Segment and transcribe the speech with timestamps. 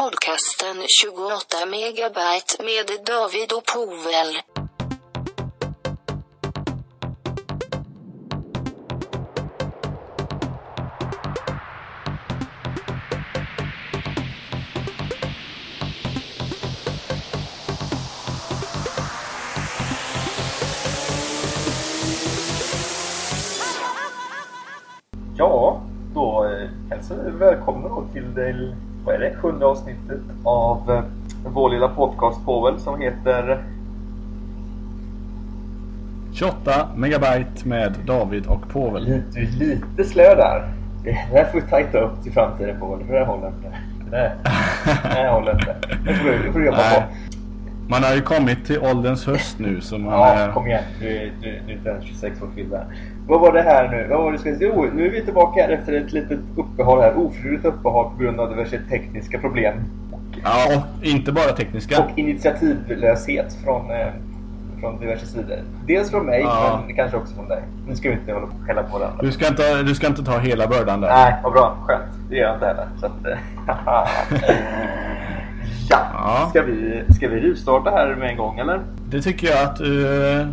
[0.00, 4.36] podcasten 28 megabyte med David och Povel.
[25.36, 25.82] Ja,
[26.14, 28.34] då eh, hälsar vi välkomna då till
[29.04, 31.02] vad är det, sjunde avsnittet av eh,
[31.46, 33.64] vår lilla podcast Povel som heter
[36.32, 39.04] 28 megabyte med David och Povel.
[39.04, 40.72] du är lite slö där.
[41.04, 43.76] Det här får vi tajta upp till framtiden Povel, för det här håller inte.
[44.10, 44.32] Det
[45.04, 45.76] här, håller inte.
[46.04, 47.02] Det får du, får du jobba på.
[47.90, 50.12] Man har ju kommit till ålderns höst nu så man...
[50.12, 50.84] Ja, eh, kom igen.
[51.00, 52.80] Du, är- du, du är inte ens 26 år kille.
[53.26, 54.06] Vad var det här nu?
[54.10, 54.56] Vad var det säga?
[54.60, 57.16] Jo, nu är vi tillbaka här efter ett litet uppehåll här.
[57.18, 59.74] Ofrivilligt uppehåll på grund av diverse tekniska problem.
[60.44, 62.02] Ja, och inte bara tekniska.
[62.04, 64.06] Och initiativlöshet från, eh,
[64.80, 65.58] från diverse sidor.
[65.86, 66.82] Dels från mig, Ja.
[66.86, 67.62] men kanske också från dig.
[67.88, 69.18] Nu ska vi inte hålla på och skälla på varandra.
[69.22, 71.08] Du ska, inte, du ska inte ta hela bördan där.
[71.08, 71.76] Nej, vad bra.
[71.86, 72.02] Skönt.
[72.30, 72.86] Det gör jag inte heller.
[73.00, 73.38] Så att, eh,
[75.90, 76.46] ja, Ja.
[76.50, 78.80] ska vi, ska vi rivstarta här med en gång eller?
[79.10, 80.06] Det tycker jag att du
[80.40, 80.46] eh,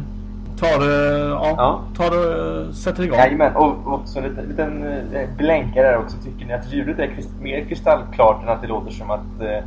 [0.60, 0.86] tar,
[1.30, 1.82] ja, Ja.
[1.98, 3.18] tar sätter igång.
[3.20, 6.18] Jajamän, och också en liten, liten eh, blänkare där också.
[6.18, 9.64] Tycker ni att ljudet är krist, mer kristallklart än att det låter som att eh,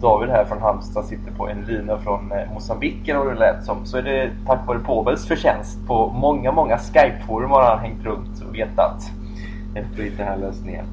[0.00, 3.86] David här från Halmstad sitter på en lina från Mosambik eller vad det lät som.
[3.86, 5.86] Så är det tack vare Povels förtjänst.
[5.86, 9.10] På många, många Skype-forum har han hängt runt och letat
[9.74, 10.84] efter att hitta den här lösningen.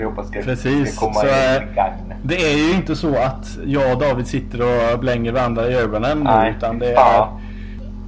[0.00, 2.14] Vi hoppas det ska, Precis, ska komma så, i eh, gagn.
[2.22, 4.60] Det är ju inte så att jag och David sitter
[4.92, 7.26] och blänger varandra i ögonen nu, Nej, utan det är,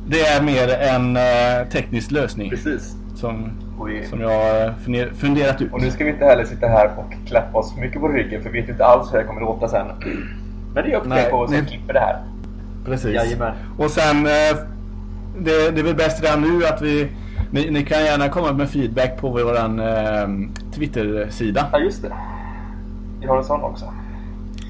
[0.07, 2.95] det är mer en eh, teknisk lösning Precis.
[3.17, 3.51] som,
[3.87, 5.73] vi- som jag har funder- funderat ut.
[5.73, 8.51] Och nu ska vi inte heller sitta här och klappa oss mycket på ryggen för
[8.51, 9.87] vi vet inte alls hur det kommer låta sen.
[10.75, 12.17] Men det är upp till oss som det- klipper det här.
[12.87, 13.15] Precis.
[13.15, 13.53] Jajamän.
[13.79, 14.33] Och sen, eh,
[15.39, 17.09] det, det är väl bäst redan nu att vi...
[17.55, 20.29] Ni, ni kan gärna komma med feedback på vår eh,
[20.74, 21.67] Twitter-sida.
[21.73, 22.13] Ja, just det.
[23.20, 23.85] Vi har en sån också.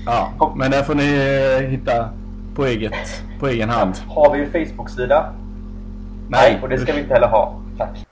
[0.07, 1.15] Ja, men där får ni
[1.63, 2.09] eh, hitta
[2.55, 3.95] på, eget, på egen hand.
[4.09, 5.33] Har vi en Facebook-sida?
[6.29, 7.61] Nej, och det ska vi inte heller ha.
[7.79, 8.07] Tack.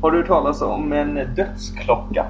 [0.00, 2.26] Har du hört talas om en dödsklocka?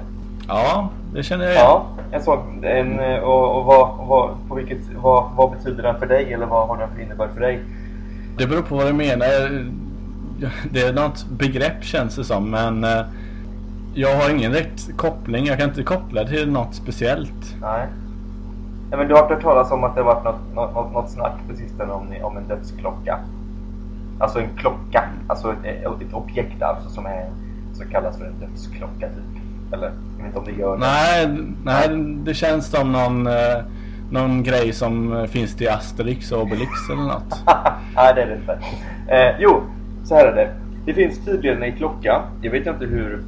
[0.47, 1.65] Ja, det känner jag igen.
[1.65, 2.63] Ja, en sån.
[2.63, 6.33] En, och och vad, och vad, på vilket, vad, vad betyder den för dig?
[6.33, 7.63] Eller vad har den för innebörd för dig?
[8.37, 9.27] Det beror på vad du menar.
[10.71, 13.01] Det är något begrepp känns det som, men eh,
[13.93, 15.45] jag har ingen rätt koppling.
[15.45, 17.55] Jag kan inte koppla till något speciellt.
[17.61, 17.87] Nej.
[18.89, 21.33] Nej men du har hört talas om att det har varit något, något, något snack
[21.49, 23.19] på sistone om, om en dödsklocka?
[24.19, 27.29] Alltså en klocka, alltså ett, ett objekt alltså som, är,
[27.73, 29.43] som kallas för en dödsklocka typ.
[29.73, 29.91] Eller,
[30.23, 30.79] vet inte om det gör det.
[30.79, 31.27] Nej,
[31.63, 33.63] nej det känns som någon, eh,
[34.11, 37.43] någon grej som finns till Asterix och Obelix eller något.
[37.95, 38.59] Nej det är det inte.
[39.07, 39.61] Eh, jo,
[40.03, 40.53] så här är det.
[40.85, 42.21] Det finns tydligen en klocka.
[42.41, 43.23] Jag vet inte hur,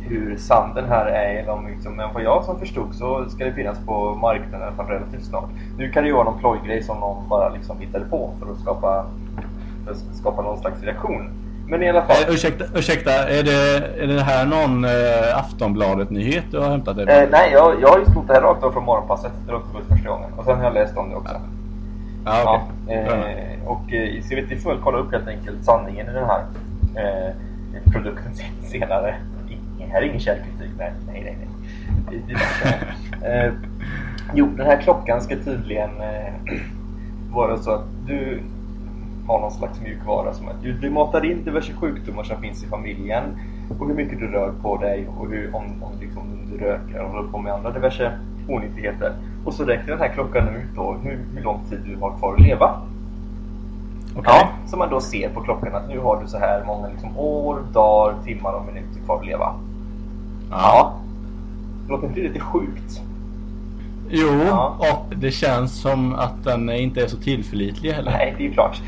[0.00, 1.42] hur sann den här är.
[1.42, 4.64] Eller om liksom, men vad jag som förstod så ska det finnas på marknaden i
[4.64, 5.50] alla fall relativt snart.
[5.78, 8.60] Nu kan det ju vara någon plojgrej som någon bara liksom hittade på för att
[8.60, 9.06] skapa,
[9.84, 11.30] för att skapa någon slags reaktion.
[11.70, 12.16] Men i alla fall.
[12.28, 17.02] Eh, ursäkta, ursäkta är, det, är det här någon eh, Aftonbladet-nyhet du har hämtat på?
[17.02, 19.32] Eh, nej, jag, jag har ju snott det här rakt av från morgonpasset.
[19.46, 20.30] Det låter ut första gången.
[20.36, 21.34] Och sen har jag läst om det också.
[22.24, 22.96] ja, Ja, okej.
[22.96, 26.40] eh, och eh, vi får väl kolla upp helt enkelt sanningen i den här
[26.96, 27.32] eh,
[27.92, 29.14] produkten sen- senare.
[29.76, 30.70] Ingen, här är ingen källkritik.
[30.78, 31.48] Nej, nej, nej.
[32.10, 33.44] nej.
[33.46, 33.52] Eh,
[34.34, 36.32] jo, den här klockan ska tydligen eh,
[37.32, 38.40] vara så att du
[39.28, 42.66] har någon slags mjukvara som att du, du matar in diverse sjukdomar som finns i
[42.66, 43.22] familjen
[43.78, 46.22] och hur mycket du rör på dig och hur, om, om liksom,
[46.52, 48.18] du röker och håller på med andra diverse
[48.48, 49.12] onyttigheter.
[49.44, 52.34] Och så räknar den här klockan ut då hur, hur lång tid du har kvar
[52.34, 52.80] att leva.
[54.16, 54.32] Okej.
[54.34, 57.18] Ja, så man då ser på klockan att nu har du så här många liksom,
[57.18, 59.54] år, dagar, timmar och minuter kvar att leva.
[60.50, 60.92] Ja.
[61.88, 63.02] Låter inte det lite sjukt?
[64.10, 64.76] Jo, Ja.
[64.78, 68.10] och det känns som att den inte är så tillförlitlig heller.
[68.10, 68.80] Nej, det är ju klart.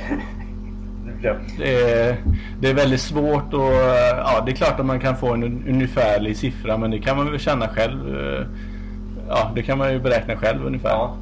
[1.22, 2.17] Det är-
[2.61, 3.72] Det är, väldigt svårt och
[4.17, 7.17] ja, det är klart att man kan få en un- ungefärlig siffra men det kan
[7.17, 8.17] man väl känna själv.
[8.17, 8.46] eh,
[9.28, 10.88] Ja, det kan man ju beräkna själv ungefär.
[10.88, 11.17] Ja.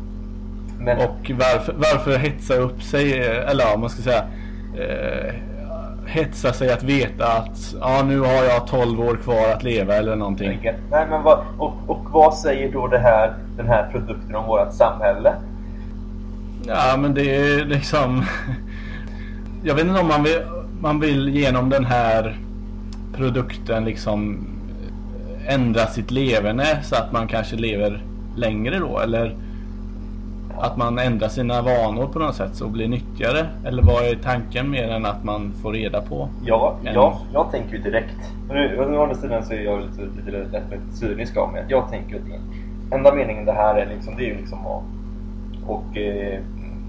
[0.81, 4.25] Men, Och varför, varför hetsa upp sig, eh, eller ja, man ska säga
[4.79, 5.35] eh,
[6.09, 10.17] hetsa sig att veta att ja, nu har jag 12 år kvar att leva eller
[10.17, 10.61] någonting.
[10.91, 14.73] Nej, men vad, och, och vad säger då det här, den här produkten om vårt
[14.73, 15.35] samhälle?
[16.67, 18.25] Ja, men det är liksom
[19.63, 20.41] jag vet inte om man vill,
[20.81, 22.39] man vill genom den här
[23.17, 24.47] produkten liksom
[25.47, 28.05] ändra sitt leverne så att man kanske lever
[28.37, 29.37] längre då eller
[30.61, 33.47] att man ändrar sina vanor på något sätt och blir nyttigare?
[33.65, 36.29] Eller vad är tanken mer än att man får reda på?
[36.45, 36.95] Ja, en...
[36.95, 38.33] ja jag tänker ju direkt.
[38.49, 41.65] Nu, å andra sidan så är jag lite, lite, lite, lite cynisk av mig.
[41.69, 44.83] Jag tänker att enda meningen det här är liksom, det är ju liksom att
[45.67, 46.41] och, eh,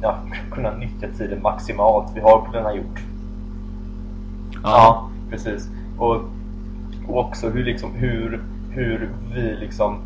[0.02, 0.18] ja,
[0.52, 3.00] kunna nyttja tiden maximalt vi har på denna jord.
[4.54, 5.70] Ja, ja precis.
[5.98, 6.16] Och,
[7.08, 10.02] och också hur, liksom, hur, hur vi liksom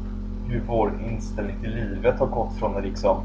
[0.47, 3.17] hur vår inställning till livet har gått från att liksom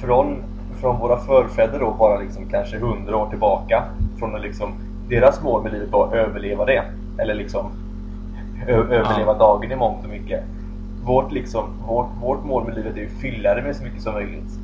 [0.00, 0.42] från,
[0.80, 3.84] från våra förfäder då bara liksom kanske hundra år tillbaka.
[4.18, 4.72] Från att liksom,
[5.08, 6.82] deras mål med livet var att överleva det.
[7.18, 7.72] Eller liksom
[8.68, 9.38] överleva ja.
[9.38, 10.44] dagen i mångt och mycket.
[11.04, 14.14] Vårt, liksom, vårt, vårt mål med livet är att fylla det med så mycket som
[14.14, 14.58] möjligt.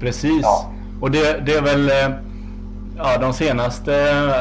[0.00, 0.42] Precis.
[0.42, 0.70] Ja.
[1.00, 2.16] Och det, det är väl eh,
[2.96, 3.92] ja, de senaste,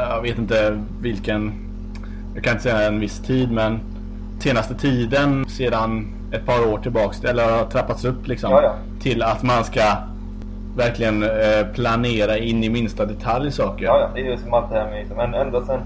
[0.10, 1.54] jag vet inte vilken,
[2.34, 3.80] jag kan inte säga en viss tid men
[4.44, 8.76] senaste tiden sedan ett par år tillbaks eller har trappats upp liksom ja, ja.
[9.00, 9.82] till att man ska
[10.76, 13.86] verkligen eh, planera in i minsta detalj saker.
[13.86, 15.80] Ja, ja, det är ju som allt det här med liksom, men ända sen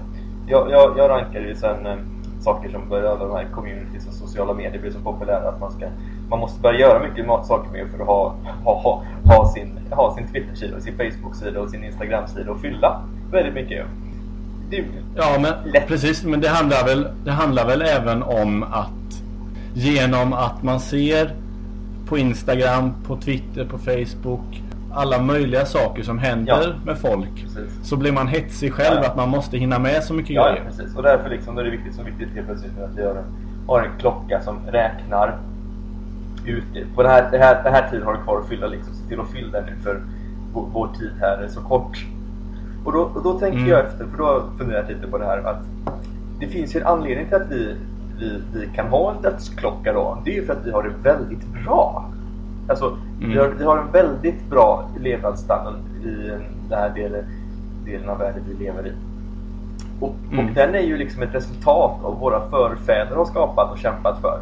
[0.46, 1.96] jag, jag, jag rankar ju sen eh,
[2.40, 5.86] saker som börjar de här communities och sociala medier blir så populära att man ska
[6.30, 8.34] man måste börja göra mycket saker med för att ha,
[8.64, 13.54] ha, ha, ha sin, ha sin Twitter-sida, sin Facebook-sida och sin Instagram-sida och fylla väldigt
[13.54, 13.86] mycket.
[14.70, 14.84] Det
[15.16, 15.88] ja, men lätt.
[15.88, 16.24] precis.
[16.24, 19.22] Men det handlar, väl, det handlar väl även om att
[19.74, 21.34] genom att man ser
[22.08, 24.62] på Instagram, på Twitter, på Facebook
[24.94, 26.86] alla möjliga saker som händer ja.
[26.86, 27.88] med folk precis.
[27.88, 29.08] så blir man hetsig själv ja.
[29.08, 30.62] att man måste hinna med så mycket ja, grejer.
[30.64, 30.96] Ja, precis.
[30.96, 33.24] Och därför liksom, då är det viktigt, så viktigt helt plötsligt att vi har en,
[33.66, 35.38] har en klocka som räknar
[36.46, 38.94] ut på den här, den här, den här tiden har du kvar att fylla liksom.
[38.94, 40.02] Se till att fylla den nu för
[40.52, 42.06] vår tid här är så kort.
[42.84, 43.70] Och då, och då tänker mm.
[43.70, 45.62] jag efter, för då har jag funderat lite på det här att
[46.40, 47.76] det finns ju en anledning till att vi
[48.18, 51.10] vi, vi kan ha en dödsklocka då, det är ju för att vi har det
[51.10, 52.10] väldigt bra.
[52.68, 53.30] Alltså, mm.
[53.30, 56.30] vi, har, vi har en väldigt bra levnadsstandard i
[56.68, 57.24] den här delen,
[57.84, 58.92] delen av världen vi lever i.
[60.00, 60.46] Och, mm.
[60.46, 64.40] och den är ju liksom ett resultat av våra förfäder har skapat och kämpat för.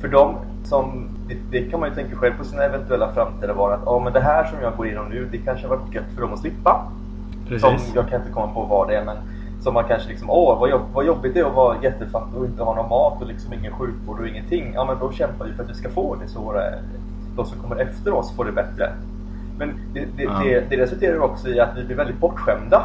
[0.00, 3.72] För dem som, det, det, kan man ju tänka själv på sina eventuella framtida var
[3.72, 6.12] att oh, men det här som jag går igenom nu, det kanske har varit gött
[6.14, 6.92] för dem att slippa.
[7.48, 7.60] Precis.
[7.60, 9.16] Som, jag kan inte komma på vad det är men
[9.60, 12.46] som man kanske liksom, åh vad, jobb, vad jobbigt det är att vara jättefattig och
[12.46, 14.72] inte ha någon mat och liksom ingen sjukvård och ingenting.
[14.74, 16.62] Ja men då kämpar vi för att vi ska få det så våra,
[17.36, 18.92] de som kommer efter oss får det bättre.
[19.58, 20.40] Men det, det, ja.
[20.44, 22.82] det, det resulterar också i att vi blir väldigt bortskämda.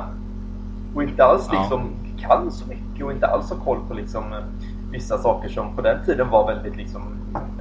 [0.95, 2.27] Och inte alls liksom ja.
[2.27, 4.23] kan så mycket och inte alls har koll på liksom
[4.91, 7.01] vissa saker som på den tiden var väldigt liksom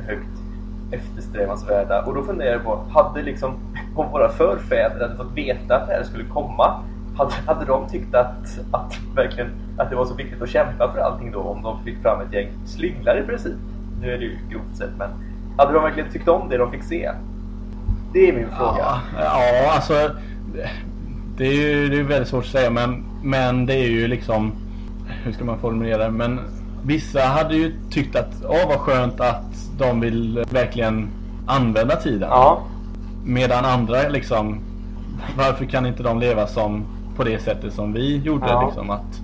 [0.06, 0.47] högt
[0.90, 2.02] eftersträvansvärda.
[2.02, 3.54] Och då funderar jag på, hade liksom,
[3.94, 6.82] om våra förfäder hade fått veta att det här skulle komma
[7.18, 10.98] hade, hade de tyckt att, att, verkligen, att det var så viktigt att kämpa för
[10.98, 13.56] allting då om de fick fram ett gäng slynglar i princip?
[14.00, 15.10] Nu är det ju grovt sett men
[15.56, 17.10] hade de verkligen tyckt om det de fick se?
[18.12, 18.78] Det är min fråga.
[18.78, 20.10] Ja, ja alltså
[21.36, 24.52] det är ju det är väldigt svårt att säga men, men det är ju liksom
[25.24, 26.10] hur ska man formulera det?
[26.10, 26.40] Men
[26.84, 31.08] vissa hade ju tyckt att åh vad skönt att de vill verkligen
[31.46, 32.28] använda tiden.
[32.30, 32.62] Ja.
[33.24, 34.60] Medan andra liksom
[35.36, 36.84] varför kan inte de leva som
[37.16, 38.46] på det sättet som vi gjorde.
[38.46, 38.66] Ja.
[38.66, 39.20] Liksom, att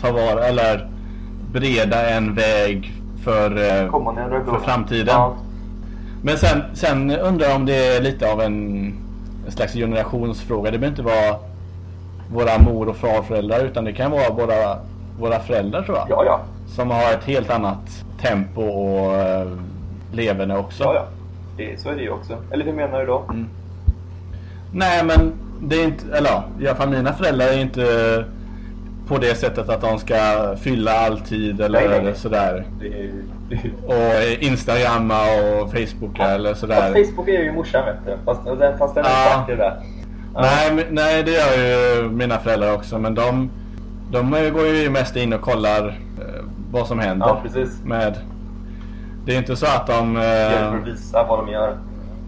[0.00, 0.88] ta vara eller
[1.52, 2.92] bereda en väg
[3.24, 3.90] för, eh,
[4.44, 5.14] för framtiden.
[5.14, 5.34] Ja.
[6.22, 8.86] Men sen, sen undrar jag om det är lite av en,
[9.46, 10.70] en slags generationsfråga.
[10.70, 11.36] Det behöver inte vara
[12.32, 14.78] våra mor och farföräldrar utan det kan vara våra,
[15.20, 16.06] våra föräldrar tror jag.
[16.10, 16.40] Ja, ja.
[16.68, 19.58] Som har ett helt annat tempo och uh,
[20.12, 20.82] leverne också.
[20.84, 21.06] Ja, ja.
[21.56, 22.36] Det, så är det ju också.
[22.50, 23.24] Eller hur menar du då?
[23.30, 23.48] Mm.
[24.72, 28.24] Nej men det är inte, eller ja, i alla fall mina föräldrar är inte
[29.08, 30.16] på det sättet att de ska
[30.60, 31.98] fylla all tid eller, nej, nej.
[31.98, 32.64] eller sådär.
[32.80, 33.10] Det är,
[33.48, 36.94] det Och instagramma och facebooka ja, eller sådär.
[36.94, 38.16] Fast Facebook är ju morsan vet du.
[38.24, 38.40] Fast,
[38.78, 39.44] fast den är ja.
[39.48, 39.82] det där.
[40.34, 40.40] Ja.
[40.40, 42.98] Nej, nej, det gör ju mina föräldrar också.
[42.98, 43.50] Men de,
[44.10, 45.94] de går ju mest in och kollar eh,
[46.70, 47.26] vad som händer.
[47.26, 47.82] Ja, precis.
[47.84, 48.18] Med,
[49.24, 50.16] det är inte så att de...
[50.16, 51.78] Eh, att visa vad de gör.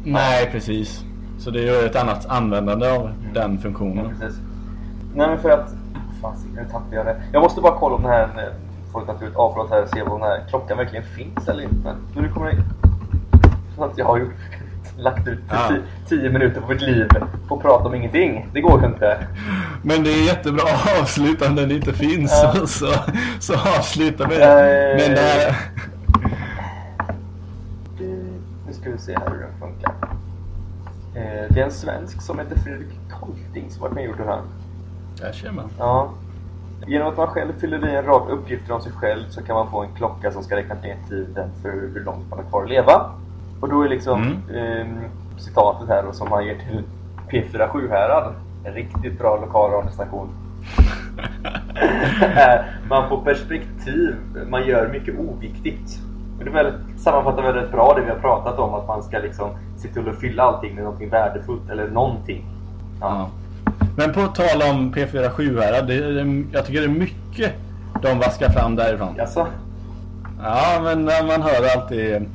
[0.05, 1.05] Nej, precis.
[1.39, 3.15] Så det är ju ett annat användande av mm.
[3.35, 4.05] den funktionen.
[4.05, 4.41] Ja, precis.
[5.15, 5.75] Nej men för att...
[6.23, 7.23] Fan, nu tappade jag det.
[7.33, 8.53] Jag måste bara kolla om den här...
[8.93, 11.95] Får ta ut avbrott här och se om den här klockan verkligen finns eller inte.
[12.15, 12.63] Men nu kommer det...
[13.77, 14.31] Så att jag har ju
[15.01, 15.73] lagt ut ja.
[16.09, 17.09] tio minuter på mitt liv
[17.49, 18.47] på att prata om ingenting.
[18.53, 19.27] Det går ju inte.
[19.83, 22.33] Men det är jättebra att avsluta om den inte finns.
[22.43, 22.55] Ja.
[22.67, 22.95] Så,
[23.41, 24.35] så avslutar vi.
[24.35, 25.57] Äh, Men det
[28.67, 29.95] Nu ska vi se här hur den funkar.
[31.15, 32.89] Eh, det är en svensk som heter Fredrik
[33.21, 34.43] Kolting som varit med och gjort det här.
[35.21, 35.71] Där ser man.
[35.79, 36.11] Ja.
[36.87, 39.71] Genom att man själv fyller i en rad uppgifter om sig själv så kan man
[39.71, 42.69] få en klocka som ska räkna ner tiden för hur långt man har kvar att
[42.69, 43.11] leva.
[43.61, 44.81] Och då är liksom Mm.
[44.81, 44.87] eh,
[45.39, 46.83] citatet här då, som man ger till
[47.31, 48.33] P4 Sjuhärad,
[48.65, 50.29] en riktigt bra lokalradiostation.
[52.21, 54.17] är, man får perspektiv,
[54.49, 55.99] man gör mycket oviktigt.
[56.39, 59.03] Och det är väl, sammanfattar väl rätt bra det vi har pratat om, att man
[59.03, 62.45] ska liksom se till att fylla allting med någonting värdefullt eller någonting.
[63.01, 63.29] Ja.
[63.97, 67.53] Men på tal om P4 Sjuhärad, det, det, jag tycker det är mycket
[68.03, 69.15] de vaskar fram därifrån.
[69.17, 69.47] Jaså?
[70.43, 72.29] Ja, men eh, man hör alltid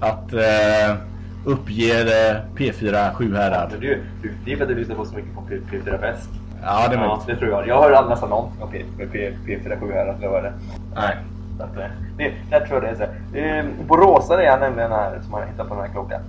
[0.00, 0.96] att eh,
[1.44, 3.68] uppger eh, P4 Sjuhärad.
[3.70, 6.00] Men du, du, det är för att du lyssnar på så mycket på P- P4
[6.00, 6.30] Väst.
[6.62, 7.68] Ja, det är Ja, det tror jag.
[7.68, 10.52] Jag hör nästan någonting om P, P, P4 Sjuhärad, lovar det.
[10.94, 11.16] Nej.
[11.58, 13.04] Så att, eh, det, jag tror det är så.
[13.38, 13.58] här.
[13.58, 16.20] Eh, Boråsare är han nämligen här som har hittat på den här klockan.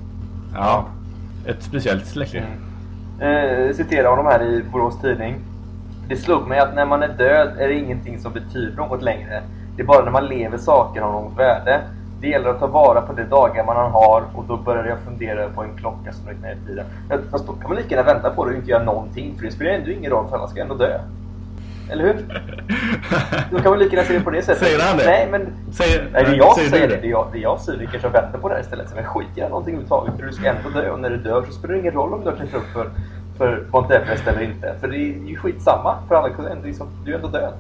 [0.56, 0.86] Ja.
[1.48, 2.38] Ett speciellt släkte.
[3.20, 3.68] Mm.
[3.70, 5.36] Eh, citerar honom här i Borås Tidning.
[6.08, 9.42] Det slog mig att när man är död är det ingenting som betyder något längre.
[9.75, 11.82] Det är bara när man lever saker har något värde.
[12.22, 15.50] Det gäller att ta vara på de dagar man har och då började jag fundera
[15.50, 16.86] på en klocka som räknar ner tiden.
[17.32, 19.51] Fast då kan man lika gärna vänta på det och inte göra någonting för det
[19.51, 21.00] spelar ändå ingen roll för alla ska ändå dö.
[21.92, 22.42] Eller hur?
[23.51, 24.63] Då kan man lika gärna se det på det sättet.
[24.63, 25.06] Säger han det?
[25.06, 26.96] Nej, men Säger, Nej, det är jag som säger det.
[26.96, 28.96] Det är jag, det är jag cyniker som vänder på det här istället.
[28.96, 30.13] Men skit i någonting överhuvudtaget.
[30.20, 30.90] För du ska ändå dö.
[30.92, 32.90] Och när du dör så spelar det ingen roll om du har klättrat upp för,
[33.38, 34.75] för Mount Everest eller inte.
[34.80, 35.98] För det är ju skitsamma.
[36.08, 37.54] För alla kan ändå liksom, du är ändå död.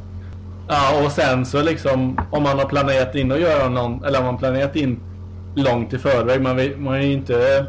[0.67, 4.25] Ja, och sen så liksom om man har planerat in att göra någon, eller om
[4.25, 4.99] man planerat in
[5.55, 6.41] långt i förväg.
[6.41, 7.65] Man, vet- man är ju inte...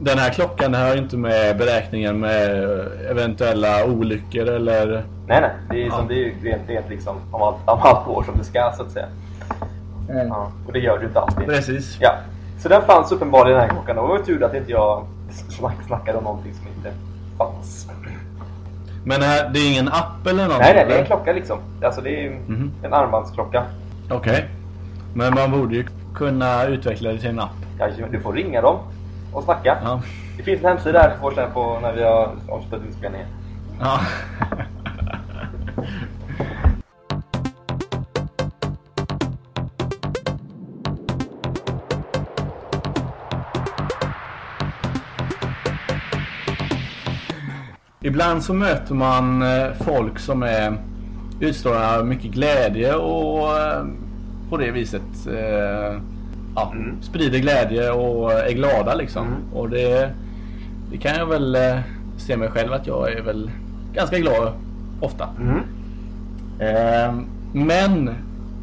[0.00, 2.50] Den här klockan har ju inte med beräkningen med
[3.10, 5.04] eventuella olyckor eller...
[5.26, 5.50] Nej, nej.
[5.70, 5.96] Det är, Ja.
[5.96, 8.72] som, det är ju rent, rent liksom om allt, om allt går som det ska
[8.76, 9.06] så att säga.
[10.28, 11.46] Ja, och det gör ju inte alltid.
[11.46, 11.96] Precis.
[12.00, 12.14] Ja.
[12.58, 13.98] Så den fanns uppenbarligen den här klockan.
[13.98, 15.06] Och det var tur att inte jag
[15.58, 16.90] snack, snackade om någonting som inte
[17.38, 17.88] fanns.
[19.08, 20.58] Men här, det är ingen app eller något?
[20.58, 20.84] Nej, nej.
[20.88, 21.58] Det är en klocka liksom.
[21.84, 22.72] Alltså det är ju Mhm.
[22.82, 23.62] en armbandsklocka.
[24.10, 24.48] Okej.
[25.14, 27.50] Men man borde ju kunna utveckla det till en app.
[27.78, 28.78] Ja, du får ringa dem
[29.32, 29.76] och snacka.
[29.84, 30.00] Ja.
[30.36, 33.26] Det finns en hemsida här får sen på när vi har avslutat inspelningen.
[33.80, 34.00] ja.
[48.16, 50.76] Ibland så möter man eh, folk som är
[51.40, 53.84] utstrålar mycket glädje och eh,
[54.50, 56.00] på det viset eh,
[56.54, 57.02] ja, Mm.
[57.02, 59.26] sprider glädje och är glada liksom.
[59.26, 59.38] Mm.
[59.52, 60.10] Och det,
[60.90, 61.56] det kan jag väl
[62.16, 63.50] se mig själv att jag är väl
[63.94, 64.52] ganska glad
[65.00, 65.28] ofta.
[65.40, 65.60] Mm.
[66.58, 67.14] Eh,
[67.52, 68.08] men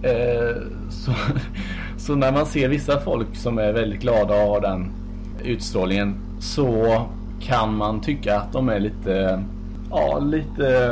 [0.04, 0.56] eh,
[0.90, 1.12] så,
[1.98, 4.92] så när man ser vissa folk som är väldigt glada och har den
[5.44, 7.02] utstrålningen så
[7.44, 9.44] kan man tycka att de är lite,
[9.92, 10.90] ja lite,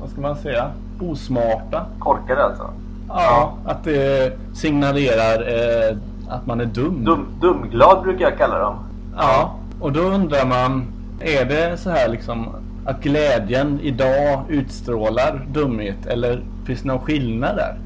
[0.00, 1.86] vad ska man säga, osmarta.
[1.98, 2.70] Korkade alltså.
[3.08, 5.96] Ja, att det signalerar eh,
[6.28, 7.04] att man är dum.
[7.04, 8.74] Dum, dumglad brukar jag kalla dem.
[9.16, 10.84] Ja, och då undrar man,
[11.20, 12.48] är det så här liksom
[12.86, 17.78] att glädjen idag utstrålar dumhet eller finns det någon skillnad där?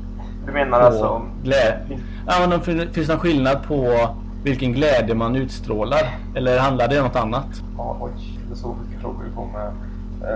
[0.46, 1.22] Du menar På alltså...
[1.44, 4.08] glä- ja, men finns det någon skillnad på
[4.42, 6.14] vilken glädje man utstrålar?
[6.34, 7.62] Eller handlar det om något annat?
[7.76, 8.10] Ja, oj,
[8.48, 9.72] det är så mycket frågor får med.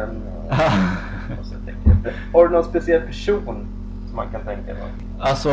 [0.02, 0.22] Um.
[2.32, 3.66] Har du någon speciell person
[4.06, 4.86] som man kan tänka på?
[5.24, 5.48] Alltså,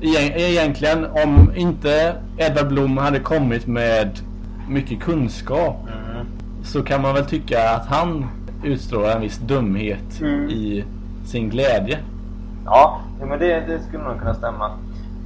[0.00, 4.20] egent- egentligen om inte Edvard Blom hade kommit med
[4.68, 6.26] mycket kunskap Mm.
[6.64, 8.26] så kan man väl tycka att han
[8.64, 10.48] utstrålar en viss dumhet Mm.
[10.50, 10.84] i
[11.24, 11.98] sin glädje.
[12.64, 14.70] Ja, ja, men det, det skulle nog kunna stämma.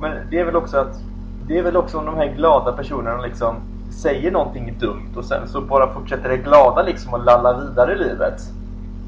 [0.01, 1.01] Men det är väl också att
[1.49, 3.55] det är väl också om de här glada personerna liksom
[3.90, 7.99] säger någonting dumt och sen så bara fortsätter det glada liksom och lalla vidare i
[7.99, 8.43] livet.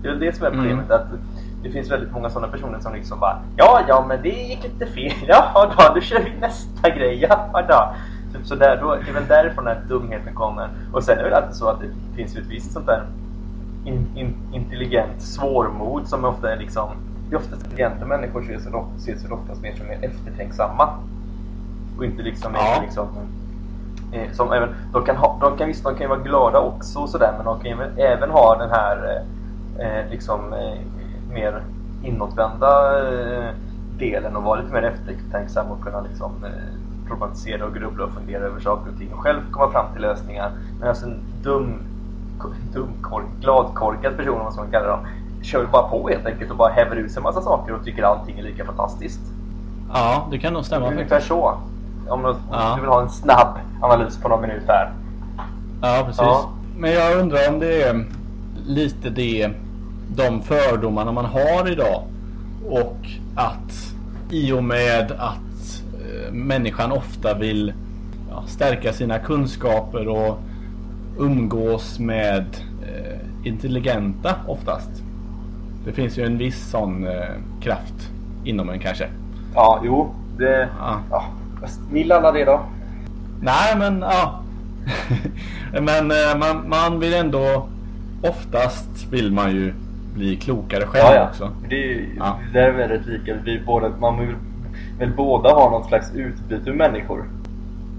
[0.02, 0.60] Det är väl det som är Mm.
[0.60, 0.90] problemet.
[0.90, 1.06] Att
[1.62, 4.86] det finns väldigt många sådana personer som liksom bara Ja, ja, men det gick lite
[4.86, 5.12] fel.
[5.28, 7.26] Ja, då, då kör vi nästa grej.
[7.28, 7.94] Ja, då.
[8.38, 8.78] Typ sådär.
[8.82, 10.68] Då, det är väl därifrån den här dumheten kommer.
[10.92, 13.02] Och sen är det väl alltid så att det finns ju ett visst sånt där
[13.84, 16.88] in, in, intelligent svårmod som ofta är liksom
[17.28, 18.40] det är oftast intelligenta människor
[18.74, 20.88] of- ses väl oftast mer som mer eftertänksamma.
[22.00, 22.80] Och inte liksom, Ja.
[22.82, 23.08] liksom
[24.12, 26.98] eh, som även, de kan ha, de kan visst de kan ju vara glada också
[26.98, 29.22] och sådär men de kan ju även ha den här
[29.78, 30.78] eh, eh, liksom eh,
[31.34, 31.62] mer
[32.02, 33.50] inåtvända eh,
[33.98, 36.50] delen och vara lite mer eftertänksam och kunna liksom eh,
[37.08, 40.50] problematisera och grubbla och fundera över saker och ting och själv komma fram till lösningar.
[40.80, 41.74] Men alltså en dum,
[42.72, 45.00] dumkork, gladkorkad person om man ska kalla dem
[45.42, 48.02] kör bara på helt enkelt och bara häver ut sig en massa saker och tycker
[48.02, 49.20] allting är lika fantastiskt.
[49.92, 51.54] Ja, det kan nog stämma Ungefär så.
[52.10, 52.78] Om du, Ja.
[52.80, 54.92] vill ha en snabb analys på någon minut här.
[55.82, 56.20] Ja, precis.
[56.22, 56.50] Ja.
[56.76, 58.04] Men jag undrar om det är
[58.66, 59.50] lite det
[60.16, 62.02] de fördomarna man har idag.
[62.70, 62.96] Och
[63.34, 63.94] att
[64.30, 67.72] i och med att eh, människan ofta vill
[68.30, 70.38] ja, stärka sina kunskaper och
[71.18, 72.44] umgås med
[72.82, 74.90] eh, intelligenta oftast.
[75.84, 78.10] Det finns ju en viss sån eh, kraft
[78.44, 79.08] inom en kanske.
[79.54, 80.10] Ja, jo.
[80.38, 80.68] Det...
[80.78, 81.00] Ja.
[81.10, 81.24] ja.
[81.92, 82.60] Vill alla det då?
[83.42, 84.40] Nej, men ja.
[85.80, 87.68] men eh, man, man vill ändå...
[88.22, 89.74] Oftast vill man ju
[90.14, 91.28] bli klokare själv ja, ja.
[91.28, 91.50] också.
[91.68, 92.38] Det, är, ja.
[92.52, 93.34] det är väldigt lika.
[93.44, 94.34] Vi båda, man vill
[94.98, 97.24] väl båda ha något slags utbyte med människor.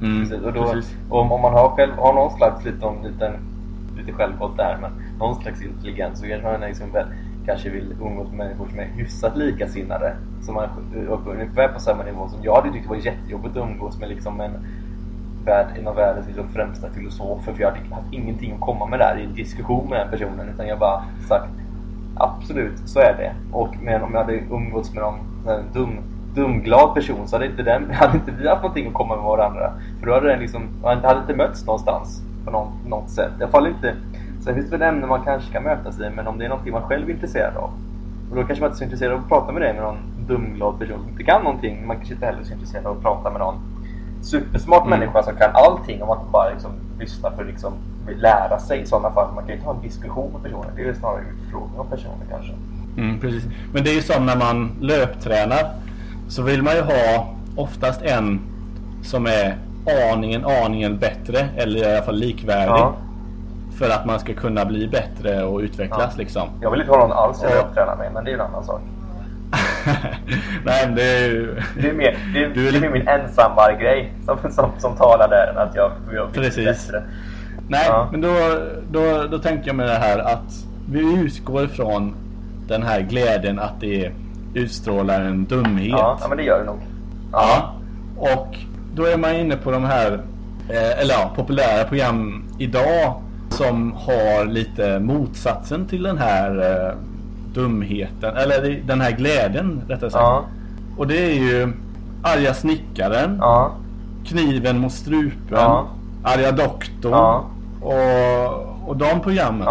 [0.02, 0.46] Mm, precis.
[0.46, 0.96] Och då, precis.
[1.10, 3.34] Om, om man har, själv, har någon slags liten, liten
[3.98, 7.06] lite självgott där, men någon slags intelligens så kanske man liksom väl,
[7.46, 10.16] kanske vill umgås med människor som är hyfsat likasinnade.
[10.42, 10.70] Som är
[11.26, 14.42] ungefär på samma nivå som jag hade tyckt det var jättejobbigt att umgås med liksom
[14.42, 14.52] en,
[15.46, 17.54] värld, en av världens liksom främsta filosofer.
[17.54, 20.50] För jag hade haft ingenting att komma med där i en diskussion med den personen.
[20.50, 21.50] Utan jag bara sagt
[22.16, 23.36] absolut, så är det.
[23.52, 25.20] Och men om jag hade umgåtts med någon
[25.74, 25.98] dum,
[26.34, 29.74] dumglad person så hade inte, den, hade inte vi haft någonting att komma med varandra.
[30.00, 33.32] För då hade den liksom, hade inte mötts någonstans på någon, något sätt.
[33.40, 33.96] I alla fall inte
[34.44, 36.74] Sen finns det väl ämnen man kanske kan mötas i, men om det är någonting
[36.74, 37.70] man själv är intresserad av.
[38.30, 39.98] Och då kanske man inte är så intresserad av att prata med dig med någon
[40.28, 41.88] dumglad person som inte kan någonting.
[41.88, 43.56] Man kanske inte heller är så intresserad av att prata med någon
[44.22, 45.00] supersmart mm.
[45.00, 47.74] människa som kan allting om man bara liksom lyssnar för att liksom
[48.18, 49.34] lära sig i sådana fall.
[49.36, 50.76] Man kan ju inte ha en diskussion med personen.
[50.76, 52.54] Det är ju snarare utfrågning av personen kanske.
[52.98, 53.44] Mm, precis.
[53.74, 55.74] Men det är ju som när man löptränar.
[56.28, 58.42] Så vill man ju ha oftast en
[59.04, 59.58] som är
[60.14, 61.50] aningen, aningen bättre.
[61.58, 62.72] Eller i alla fall likvärdig.
[62.72, 62.96] Ja.
[63.82, 66.18] För att man ska kunna bli bättre och utvecklas ja.
[66.18, 66.50] liksom.
[66.62, 68.82] Jag vill inte ha någon alls jag upptränar med, men det är en annan sak.
[70.66, 71.62] Nej, men det är ju...
[71.82, 72.72] Det är mer, det är, du är...
[72.72, 76.66] Det är min ensamvar-grej som, som, som talar där än att jag, jag vill Precis.
[76.66, 77.04] bättre.
[77.68, 78.08] Nej, ja.
[78.12, 78.34] men då,
[78.92, 82.16] då, då tänker jag med det här att vi utgår ifrån
[82.68, 84.12] den här glädjen att det
[84.54, 85.90] utstrålar en dumhet.
[85.90, 86.80] Ja, ja men det gör det nog.
[87.32, 87.74] Ja.
[88.20, 88.34] ja.
[88.34, 88.56] Och
[88.96, 90.12] då är man inne på de här
[90.70, 93.22] eh, eller ja, populära program idag
[93.62, 96.96] som har lite motsatsen till den här eh,
[97.54, 100.22] dumheten, eller den här glädjen rättare sagt.
[100.22, 100.46] Ja.
[100.98, 101.74] Och det är ju
[102.24, 103.72] Arga snickaren, ja.
[104.26, 105.88] Kniven mot strupen, ja.
[106.24, 107.46] Arga doktorn ja.
[107.82, 109.68] och, och de programmen.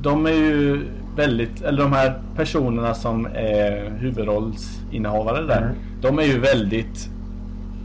[0.00, 5.62] De är ju väldigt, eller de här personerna som är huvudrollsinnehavare där.
[5.62, 5.74] Mm.
[6.00, 7.08] De är ju väldigt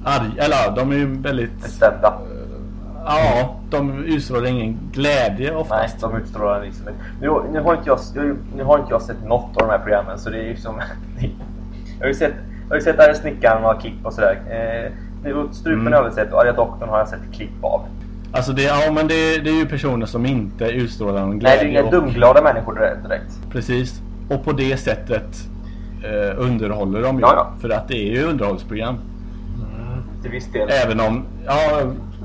[0.05, 2.13] arga, eller de är ju väldigt Bestämda.
[3.07, 6.01] Ja, de utstrålar ingen glädje oftast.
[6.01, 6.85] Nej, de utstrålar liksom
[7.21, 7.99] nu, nu, har inte jag,
[8.55, 10.75] nu har inte jag sett något av de här programmen så det är ju som...
[11.99, 14.37] jag har ju sett, jag har ju sett Arga Snickaren och klipp och sådär.
[14.49, 14.91] Eh,
[15.51, 15.93] Strupen mm.
[15.93, 17.81] har jag sett och Arga Doktorn har jag sett klipp av.
[18.31, 21.57] Alltså det, ja, men det, det är ju personer som inte utstrålar någon glädje.
[21.57, 21.91] Nej, det är inga och...
[21.91, 23.51] dumglada människor direkt.
[23.51, 24.01] Precis.
[24.29, 25.49] Och på det sättet
[26.03, 27.21] eh, underhåller de ju.
[27.21, 27.51] Ja, ja.
[27.61, 28.95] För att det är ju underhållsprogram.
[28.95, 30.69] Mm, till viss del.
[30.69, 31.81] Även om, ja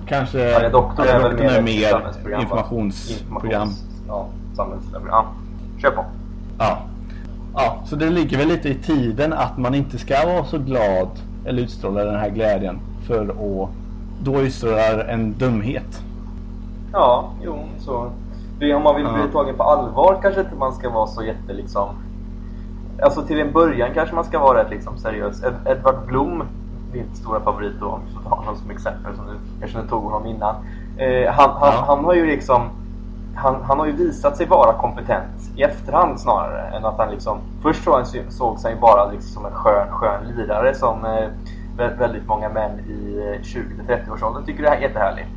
[0.06, 0.38] kanske...
[0.38, 3.68] Ja, doktorn är väl mer, mer informationsprogram.
[4.08, 5.24] Ja, samhällsprogram.
[5.82, 6.04] Kör på.
[6.58, 6.78] Ja.
[7.54, 11.08] ja, så det ligger väl lite i tiden att man inte ska vara så glad
[11.44, 13.70] eller utstråla den här glädjen för att
[14.24, 16.02] då utstrålar en dumhet.
[16.92, 18.10] Ja, jo, så.
[18.58, 21.52] Det, om man vill bli tagen på allvar kanske inte man ska vara så jätte
[21.52, 21.88] liksom...
[23.02, 25.42] Alltså till en början kanske man ska vara rätt liksom seriös.
[25.42, 26.42] Ed Edvard Blom
[26.92, 30.26] din stora favorit då, om du tar honom som exempel, som du kanske tog honom
[30.26, 30.54] innan.
[30.96, 31.84] Eh, han, han, ja.
[31.86, 32.70] han har ju liksom
[33.34, 37.38] han, han har ju visat sig vara kompetent i efterhand snarare än att han liksom...
[37.62, 41.28] Först så han såg sig bara liksom som en skön, skön lirare som eh,
[41.98, 45.28] väldigt många män i 20-30 års åldern tycker det är jättehärligt.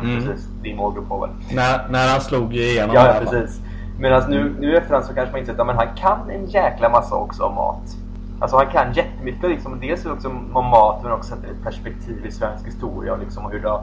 [0.00, 0.24] Mm, mm.
[0.24, 1.36] Precis, din målgrupp var väl.
[1.52, 3.60] När, när han slog igenom Ja, ja precis.
[3.98, 7.42] Medan nu, nu efterhand så kanske man inser att han kan en jäkla massa också
[7.42, 7.96] om mat.
[8.40, 12.66] Alltså han kan jättemycket liksom, dels också om mat men också ett perspektiv i svensk
[12.66, 13.80] historia och, liksom, och, hur det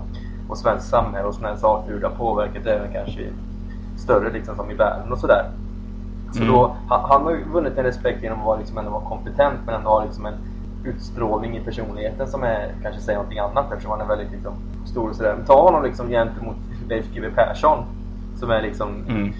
[0.50, 3.32] och svensk samhälle och sådana saker, hur det har påverkat även kanske i
[3.98, 5.52] större liksom som i världen och sådär.
[6.32, 6.54] Så mm.
[6.54, 9.60] då, han, han, har ju vunnit en respekt genom att vara, liksom, ändå vara kompetent
[9.66, 10.34] men ändå ha liksom en
[10.84, 14.54] utstrålning i personligheten som är, kanske säger någonting annat eftersom han är väldigt liksom,
[14.86, 15.36] stor och sådär.
[15.38, 16.56] Men ta honom liksom gentemot
[16.90, 17.86] Leif GW Persson
[18.36, 19.34] som är liksom mm.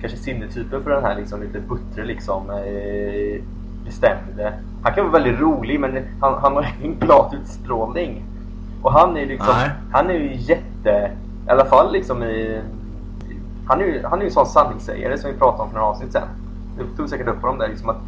[0.00, 3.42] kanske sinnetypen för den här liksom lite buttre liksom eh,
[3.84, 4.52] bestämde.
[4.82, 8.24] Han kan vara väldigt rolig men han, han har ingen glad utstrålning.
[8.82, 9.70] Och han är liksom, Nej.
[9.92, 11.10] han är ju jätte,
[11.46, 12.60] i alla fall liksom i,
[13.66, 16.12] han är ju han är en sån sanningssägare som vi pratade om för några avsnitt
[16.12, 16.28] sen.
[16.78, 18.00] Du tog säkert upp på dem där liksom att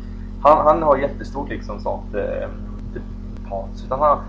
[0.43, 2.49] han, han har jättestort liksom sånt, eh,
[2.87, 3.01] inte
[3.49, 4.21] patos, utan han har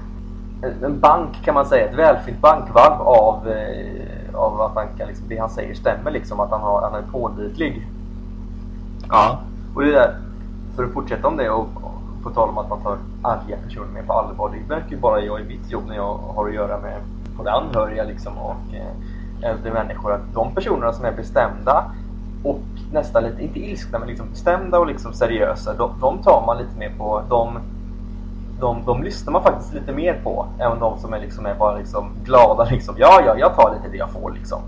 [0.61, 5.27] en bank kan man säga, ett välfyllt bankvalv av, eh, av att han kan, liksom,
[5.29, 7.87] det han säger stämmer liksom, att han, har, han är pålitlig.
[9.09, 9.39] Ja.
[9.75, 10.15] Och det där,
[10.77, 13.87] för att fortsätta om det och, och på tal om att man tar arga personer
[13.87, 14.49] mer på allvar.
[14.49, 17.01] Det märker ju bara jag i mitt jobb när jag har att göra med
[17.37, 20.13] både anhöriga liksom och eh, äldre människor.
[20.13, 21.91] Att de personerna som är bestämda
[22.43, 22.59] och
[22.91, 25.73] nästan lite, inte ilskna, men liksom bestämda och liksom seriösa.
[25.73, 27.21] De, de tar man lite mer på.
[27.29, 27.59] De,
[28.59, 31.77] de, de lyssnar man faktiskt lite mer på än de som är, liksom, är bara
[31.77, 32.63] liksom glada.
[32.63, 32.95] Liksom.
[32.97, 34.61] Ja, ja, jag tar lite det jag får liksom.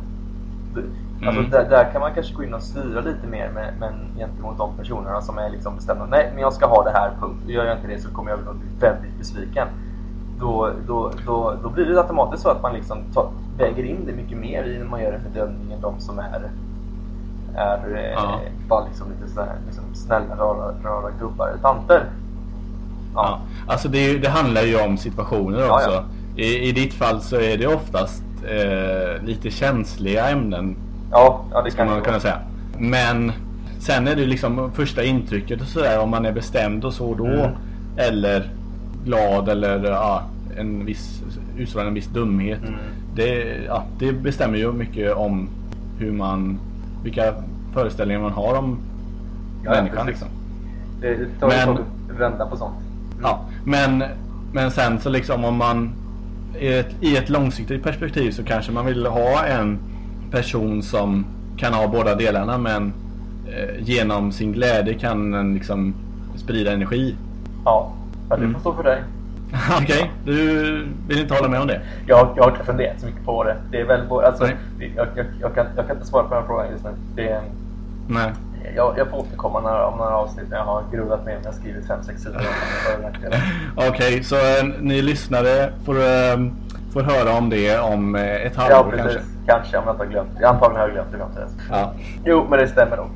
[1.22, 1.52] Alltså, Mm.
[1.52, 4.78] där, där kan man kanske gå in och styra lite mer med, men gentemot de
[4.78, 6.06] personerna som är liksom bestämda.
[6.06, 7.44] Nej, men jag ska ha det här, punkt.
[7.48, 8.48] Gör jag inte det så kommer jag bli
[8.80, 9.68] väldigt besviken.
[10.40, 14.12] Då, då, då, då blir det automatiskt så att man liksom tar, väger in det
[14.14, 16.42] mycket mer i när man gör en bedömning än de som är,
[17.56, 18.40] är eh, Ja.
[18.68, 22.04] bara liksom lite sådär, liksom snälla, rara, rara gubbar eller tanter.
[23.16, 23.40] Ja.
[23.68, 25.92] Alltså det, det handlar ju om situationer Ja, också.
[25.92, 26.04] ja.
[26.44, 30.76] I, I ditt fall så är det oftast eh, lite känsliga ämnen
[31.12, 32.40] Ja, ja det kan man kunna säga.
[32.78, 33.32] Men
[33.80, 37.26] sen är det liksom första intrycket och sådär om man är bestämd och så då.
[37.26, 37.52] Mm.
[37.98, 38.50] Eller
[39.06, 40.24] glad eller ja,
[40.58, 41.22] en viss,
[41.58, 42.62] utstrålar en viss dumhet.
[42.62, 42.80] Mm.
[43.16, 45.50] Det, ja, det bestämmer ju mycket om
[46.00, 46.60] hur man,
[47.04, 47.34] vilka
[47.74, 48.78] föreställningar man har om
[49.64, 50.08] Ja, människan.
[50.08, 50.28] Liksom.
[51.02, 52.76] Det, det tar Men- att vända på sånt.
[53.22, 54.04] Ja, men,
[54.54, 55.92] men sen så liksom om man
[56.60, 59.80] i ett, i ett långsiktigt perspektiv så kanske man vill ha en
[60.32, 61.26] person som
[61.58, 62.94] kan ha båda delarna men
[63.48, 65.94] eh, genom sin glädje kan den liksom
[66.36, 67.16] sprida energi.
[67.66, 67.92] Ja,
[68.30, 68.54] ja det Mm.
[68.54, 69.04] får stå för dig.
[69.82, 70.36] Okej, du
[71.08, 71.82] vill inte hålla med om det?
[72.08, 73.56] Jag, jag har inte funderat så mycket på det.
[73.72, 74.44] Det är väl alltså,
[74.80, 76.90] det- jag, jag, jag, kan, jag kan inte svara på den frågan just nu.
[77.16, 77.42] Det
[78.08, 78.32] Nej.
[78.76, 81.46] jag, jag får återkomma om några avsnitt när jag har gruvat med mig.
[81.46, 83.12] Har skrivit fem, sex sidor om.
[83.90, 86.38] Okej, så eh, ni lyssnare får, eh,
[86.94, 89.04] får höra om det om eh, ett Ja, halvår precis.
[89.06, 89.22] kanske.
[89.48, 89.78] Kanske.
[89.78, 90.48] om jag inte har glömt det.
[90.50, 91.18] Antagligen har jag glömt det.
[91.34, 91.68] till dess.
[91.72, 91.94] Ja.
[92.26, 93.08] Jo, men det stämmer nog.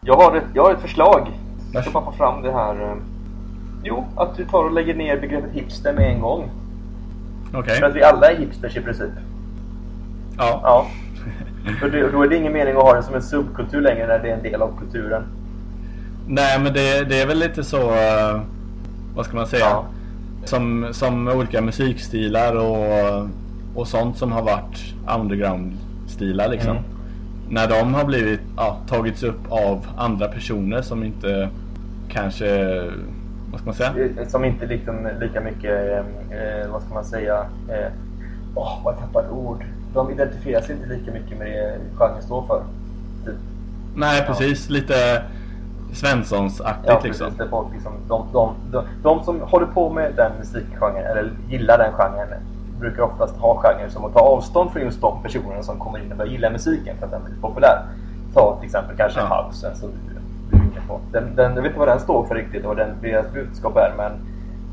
[0.00, 1.30] Jag har ett, jag har ett förslag.
[1.72, 2.74] Jag ska bara få fram det här.
[2.82, 2.96] eh,
[3.84, 6.50] Jo, att du tar och lägger ner begreppet hipster med en gång.
[7.54, 7.76] Okej.
[7.78, 9.10] För att vi alla är hipsters i princip.
[10.38, 10.60] Ja.
[10.62, 10.86] Ja.
[11.80, 14.18] För det, då är det ingen mening att ha det som en subkultur längre när
[14.18, 15.22] det är en del av kulturen.
[16.26, 18.40] Nej, men det, det är väl lite så, eh,
[19.14, 19.64] vad ska man säga?
[19.64, 19.86] Ja.
[20.44, 23.28] Som, som olika musikstilar och,
[23.74, 26.70] och sånt som har varit underground-stilar liksom.
[26.70, 26.82] Mm.
[27.48, 31.48] När de har blivit, ja, tagits upp av andra personer som inte
[32.08, 32.80] kanske,
[33.50, 33.94] vad ska man säga?
[34.20, 35.98] Eh, Som inte liksom lika mycket, eh,
[36.38, 37.92] eh, vad ska man säga, eh,
[38.54, 39.64] åh vad jag ord.
[39.94, 42.62] De identifierar sig inte lika mycket med det genren står för.
[43.24, 43.34] Typ.
[43.94, 44.70] Nej, precis.
[44.70, 45.22] Lite
[45.92, 47.26] Svenssons-aktigt Ja, liksom.
[47.26, 47.40] precis.
[47.40, 51.78] Är folk, liksom, de, de, de, de som håller på med den musikgenren, eller gillar
[51.78, 52.40] den genren,
[52.80, 56.12] brukar oftast ha genrer som att ta avstånd från just de personerna som kommer in
[56.12, 57.82] och börjar gilla musiken för att den blir populär.
[58.34, 59.46] Ta till exempel kanske Ja.
[59.48, 59.88] House, du,
[60.50, 61.00] du inne på.
[61.12, 63.76] Den, den, jag vet inte vad den står för riktigt och vad den, deras budskap
[63.76, 64.12] är, men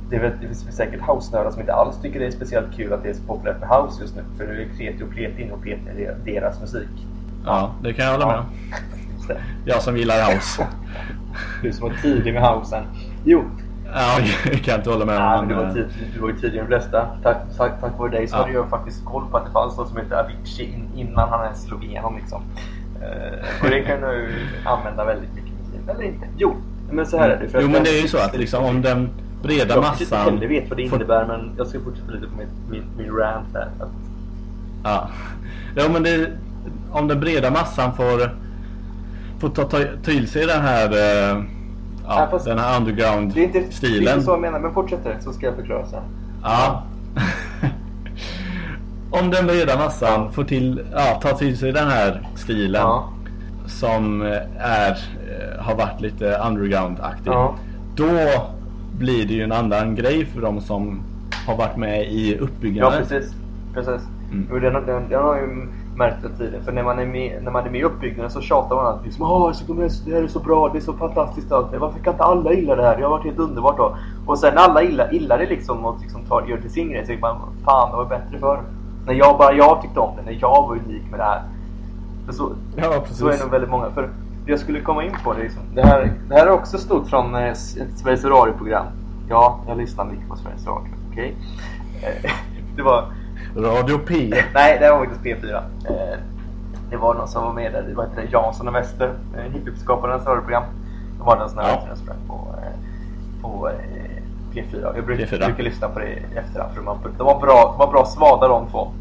[0.10, 2.94] det är väl det finns säkert house-nördar som inte alls tycker det är speciellt kul
[2.94, 4.24] att det är så populärt med house just nu.
[4.38, 5.82] För nu är kreti och pleti in och peti
[6.26, 6.90] i deras musik.
[7.46, 8.46] Ja, det kan jag hålla med om.
[9.66, 10.68] Jag som gillar house.
[11.62, 12.84] Du som var tidig med housen.
[13.26, 13.44] Jo,
[13.94, 14.20] Ja,
[14.52, 15.48] jag kan inte hålla med Ja, om.
[15.48, 17.08] men du, var eh, tid, du var ju tidigare än de flesta.
[17.24, 18.40] Tack, tack, tack vare dig så Ja.
[18.42, 21.44] hade jag faktiskt koll på att det fanns något som heter Avicii in, innan han
[21.44, 22.18] ens slog igenom.
[22.18, 22.42] Liksom.
[23.02, 24.30] Eh, och det kan du
[24.66, 25.90] använda väldigt mycket.
[25.90, 26.28] Eller inte.
[26.38, 26.56] Jo,
[26.92, 27.50] men så här är det.
[27.50, 29.10] för Jo men det är ju så att liksom om den
[29.42, 30.20] breda jag inte massan...
[30.34, 33.48] heller vet vad det innebär men jag ska fortsätta lite på min, min, min rant
[33.54, 33.62] här.
[33.80, 33.90] Att,
[34.84, 35.10] Ja.
[35.76, 36.32] Jo men det,
[36.92, 38.36] om den breda massan får,
[39.40, 41.44] får ta, ta till sig den här, eh,
[42.08, 44.14] ja, Ja, den här det inte, det är underground-stilen.
[44.14, 46.04] inte så jag menar men fortsätt så ska jag förklara sen.
[46.44, 46.84] Ja.
[49.12, 53.10] om den breda massan får till, ja, ta till sig den här stilen Ja.
[53.68, 57.32] som eh, är, eh, har varit lite underground-aktig.
[57.32, 57.56] Ja.
[57.96, 58.06] Då
[59.00, 61.00] blir det ju en annan grej för de som
[61.48, 63.10] har varit med i Ja, uppbyggandet.
[63.10, 63.34] precis.
[63.74, 64.02] precis.
[64.32, 64.48] Mm.
[64.52, 66.64] Och den, den, den har ju märkt det tiden.
[66.64, 69.06] För när man är med, när man är med i uppbyggnaden så tjatar man alltid
[69.06, 71.68] liksom Åh, så kommer det här är så bra, det är så fantastiskt allt.
[71.80, 72.98] Varför kan inte alla gilla det här?
[72.98, 73.98] Det har varit helt underbart då.
[74.26, 76.90] Och sen när alla gillar, gillar det liksom och liksom tar, gör det till sin
[76.90, 78.60] grej så man Fan, det var bättre förr.
[79.06, 81.42] När jag bara jag tyckte om det, när jag var unik med det här.
[82.30, 83.18] Så, Ja, precis.
[83.18, 83.90] så är det nog väldigt många.
[83.90, 84.10] För det
[84.50, 85.62] jag skulle komma in på det liksom.
[85.76, 87.54] Det här, det här är också stort från eh,
[87.96, 88.86] Sveriges Radio-program.
[89.30, 90.92] Ja, jag lyssnar mycket på Sveriges Radio.
[91.12, 91.36] Okej?
[92.04, 92.32] Eh,
[92.76, 93.06] Det var...
[93.56, 94.34] Radio P.
[94.54, 95.56] Nej, det var faktiskt P4.
[95.90, 96.20] Eh,
[96.90, 100.26] Det var någon som var med där, det var inte Jansson och Wester, eh, hiphopskaparens
[100.26, 100.64] radioprogram.
[101.18, 102.14] De hade en sån här Ja.
[102.28, 102.56] på,
[103.42, 104.92] på eh, P4.
[104.96, 105.46] Jag brukar, P4.
[105.46, 108.06] brukar lyssna på det i efterhand för de var, de var bra, de var bra
[108.06, 108.92] svada de två.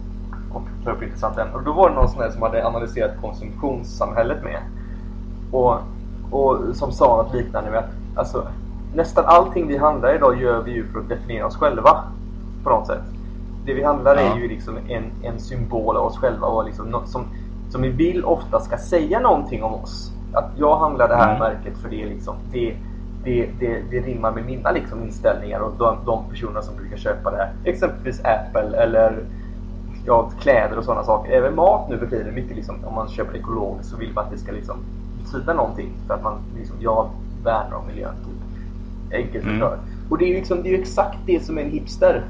[0.53, 1.39] Och tar upp intressant.
[1.55, 4.59] Och då var det någon sån här som hade analyserat konsumtionssamhället med.
[5.53, 5.75] Och,
[6.31, 8.47] och som sa något liknande med att alltså,
[8.95, 12.03] nästan allting vi handlar idag gör vi ju för att definiera oss själva.
[12.65, 13.03] På något sätt.
[13.67, 14.21] Det vi handlar Ja.
[14.21, 17.25] är ju liksom en, en symbol av oss själva och liksom något som,
[17.71, 20.13] som vi vill ofta ska säga någonting om oss.
[20.33, 21.39] Att jag handlar det här Mm.
[21.39, 22.77] märket för det, är liksom, det,
[23.25, 27.31] det, det, det rimmar med mina liksom, inställningar och de, de personerna som brukar köpa
[27.31, 27.53] det här.
[27.65, 29.25] Exempelvis Apple eller
[30.07, 31.33] ja, kläder och sådana saker.
[31.33, 32.35] Även mat nu för tiden.
[32.35, 34.77] Mycket liksom, om man köper ekologiskt så vill man att det ska liksom,
[35.33, 35.93] betyda någonting.
[36.07, 37.11] För att man liksom, jag
[37.45, 38.15] värnar om miljön.
[38.25, 38.35] Typ.
[39.15, 39.55] Enkelt Mm.
[39.59, 39.81] förklarat.
[40.11, 42.25] Och det är ju liksom, det är ju exakt det som är en hipster.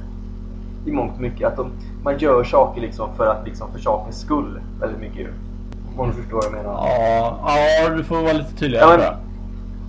[0.86, 1.46] I mångt och mycket.
[1.48, 1.70] Att de,
[2.02, 4.60] man gör saker liksom för att liksom för sakens skull.
[4.80, 5.26] Väldigt mycket.
[5.96, 6.72] Om du förstår vad jag menar.
[6.88, 9.12] Ja, ja, du får vara lite tydligare Ja,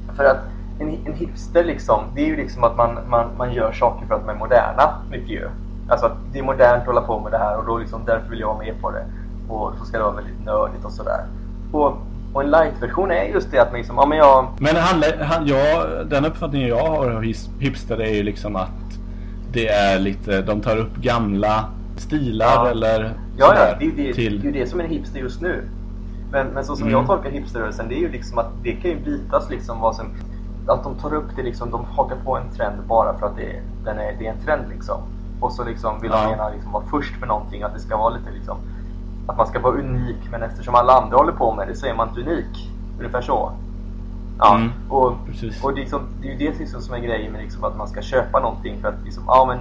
[0.08, 0.16] men-.
[0.16, 0.38] För att
[0.80, 4.16] en, en hipster liksom, det är ju liksom att man, man, man gör saker för
[4.16, 4.94] att de är moderna.
[5.12, 5.50] Mycket ju.
[5.90, 8.30] Alltså att det är modernt att hålla på med det här och då liksom därför
[8.30, 9.06] vill jag vara med på det.
[9.50, 11.24] Och så ska det vara väldigt nördigt och sådär.
[11.72, 11.98] Och,
[12.34, 14.48] och en light-version är just det att liksom, ja men jag...
[14.60, 17.22] Men han, han, ja, den uppfattningen jag har av
[17.60, 18.70] hipster är ju liksom att
[19.52, 21.66] det är lite, de tar upp gamla
[21.98, 22.70] stilar Ja.
[22.70, 24.42] eller Ja, ja, sådär det är ju det, till...
[24.42, 25.64] det, är ju det som är en hipster just nu.
[26.32, 26.98] Men, men så som Mm.
[27.00, 30.06] jag tolkar hipsterrörelsen, det är ju liksom att det kan ju bytas liksom vad som...
[30.68, 33.62] Att de tar upp det liksom, de hakar på en trend bara för att det,
[33.86, 35.02] den är, det är en trend liksom.
[35.40, 36.30] Och så liksom vill de Ja.
[36.30, 38.58] gärna liksom vara först med någonting, att det ska vara lite liksom...
[39.30, 41.94] Att man ska vara unik, men eftersom alla andra håller på med det så är
[41.94, 42.72] man inte unik.
[42.98, 43.52] Ungefär så.
[44.40, 45.64] Ja, Mm, och, precis.
[45.64, 47.78] och det, är liksom, det är ju det liksom som är grejen med liksom att
[47.78, 49.60] man ska köpa någonting för att liksom, ja men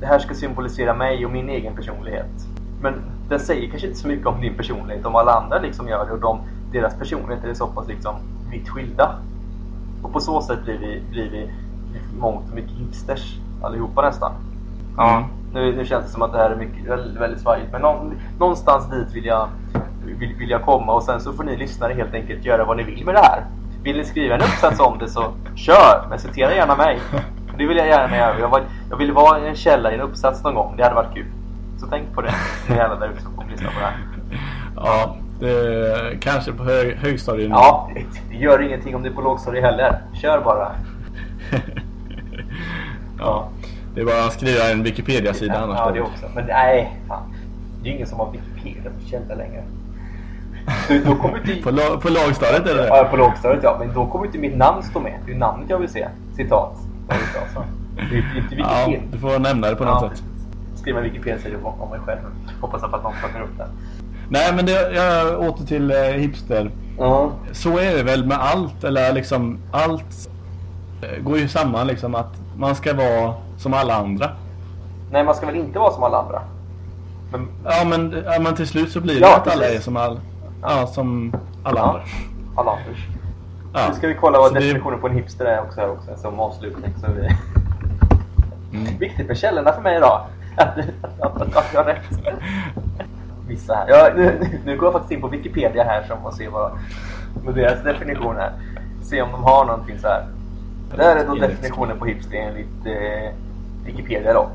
[0.00, 2.46] det här ska symbolisera mig och min egen personlighet.
[2.82, 2.94] Men
[3.28, 6.12] den säger kanske inte så mycket om din personlighet om alla andra liksom gör det
[6.12, 6.38] och de,
[6.72, 8.14] deras personligheter är så pass liksom
[8.50, 9.14] vitt skilda.
[10.02, 11.50] Och på så sätt blir vi, blir vi
[12.18, 14.32] mångt och mycket hipsters allihopa nästan.
[14.96, 15.24] Ja.
[15.52, 18.14] Nu, nu känns det som att det här är mycket, väldigt, väldigt svajigt men någon,
[18.38, 19.48] någonstans dit vill jag,
[20.04, 22.82] vill, vill jag komma och sen så får ni lyssnare helt enkelt göra vad ni
[22.82, 23.44] vill med det här.
[23.82, 26.98] Vill ni skriva en uppsats om det så kör, men citera gärna mig.
[27.58, 28.38] Det vill jag gärna göra.
[28.40, 31.14] Jag, var, jag vill vara en källa i en uppsats någon gång, det hade varit
[31.14, 31.26] kul.
[31.78, 32.34] Så tänk på det,
[32.68, 33.96] ni alla där ute som kommer lyssna på det här.
[34.76, 39.20] Ja, det, kanske på hög, högstadiet Ja, det, det gör ingenting om det är på
[39.20, 40.02] lågstadiet heller.
[40.22, 40.72] Kör bara.
[43.18, 43.48] ja.
[43.94, 45.78] Det är bara att skriva en Wikipedia-sida annars.
[45.78, 46.26] Ja, det också.
[46.34, 47.22] Men nej, fan.
[47.82, 49.62] Det är ju ingen som har Wikipedia som källa längre.
[50.88, 51.62] Då, då kommer inte...
[51.62, 53.76] På, lo- på lågstadiet det Ja, på lågstadiet ja.
[53.78, 55.18] Men då kommer inte mitt namn stå med.
[55.26, 56.08] Det är namnet jag vill se.
[56.36, 56.76] Citat.
[57.08, 57.14] Ja,
[58.10, 59.00] det, är inte Ja, Wikipedia.
[59.12, 60.22] du får nämna det på något Ja, sätt.
[60.76, 62.18] Skriva en Wikipedia-sida om mig själv.
[62.60, 63.68] Hoppas att någon plockar upp den.
[64.28, 66.70] Nej, men det, jag åter till eh, hipster.
[66.98, 67.30] Ja.
[67.52, 70.30] Så är det väl med allt, eller liksom allt
[71.02, 74.30] eh, går ju samman liksom att man ska vara som alla andra.
[75.12, 76.42] Nej, man ska väl inte vara som alla andra?
[77.32, 79.96] Men, Ja, men, ja, men till slut så blir det Ja, att alla är som,
[79.96, 80.20] all,
[80.62, 82.02] ja, som alla ja, andra.
[82.56, 82.78] alla.
[83.74, 83.80] Ja.
[83.88, 86.10] Nu ska vi kolla vad Så det- definitionen på en hipster är också här också.
[86.16, 86.94] Som avslutning.
[87.00, 87.28] Så vi...
[88.78, 88.98] Mm.
[88.98, 90.20] Viktigt med källorna för mig idag.
[90.56, 90.78] Att,
[91.20, 92.36] att, att, att jag har rätt.
[93.48, 93.86] Vissa här.
[93.88, 96.70] Ja, nu, nu går jag faktiskt in på Wikipedia här som och ser vad,
[97.44, 98.52] vad deras definition är.
[99.02, 100.26] Se om de har någonting så här.
[100.96, 103.32] Det här är då definitionen på hipster enligt eh,
[103.84, 104.48] Wikipedia då.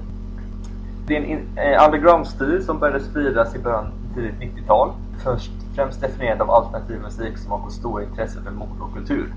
[1.07, 4.91] Det är en eh, underground-stil som började spridas i början av tidigt 90-tal.
[5.23, 9.33] Först främst definierad av alternativ musik som har fått stora intresse för mod och kultur.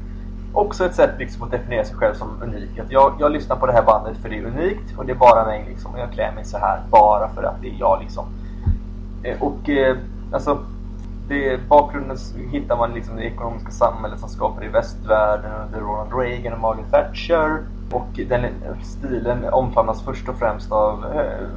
[0.53, 2.79] Också ett sätt liksom att definiera sig själv som unik.
[2.79, 5.17] Att jag, jag lyssnar på det här bandet för det är unikt och det är
[5.17, 5.95] bara mig liksom.
[5.95, 8.25] Och jag klär mig så här bara för att det är jag liksom.
[9.23, 9.97] Eh, och eh,
[10.33, 10.59] alltså
[11.29, 12.17] det, bakgrunden
[12.51, 16.91] hittar man liksom det ekonomiska samhället som skapades i västvärlden under Ronald Reagan och Margaret
[16.91, 17.63] Thatcher.
[17.93, 18.47] Och den
[18.83, 21.49] stilen omfamnas först och främst av eh,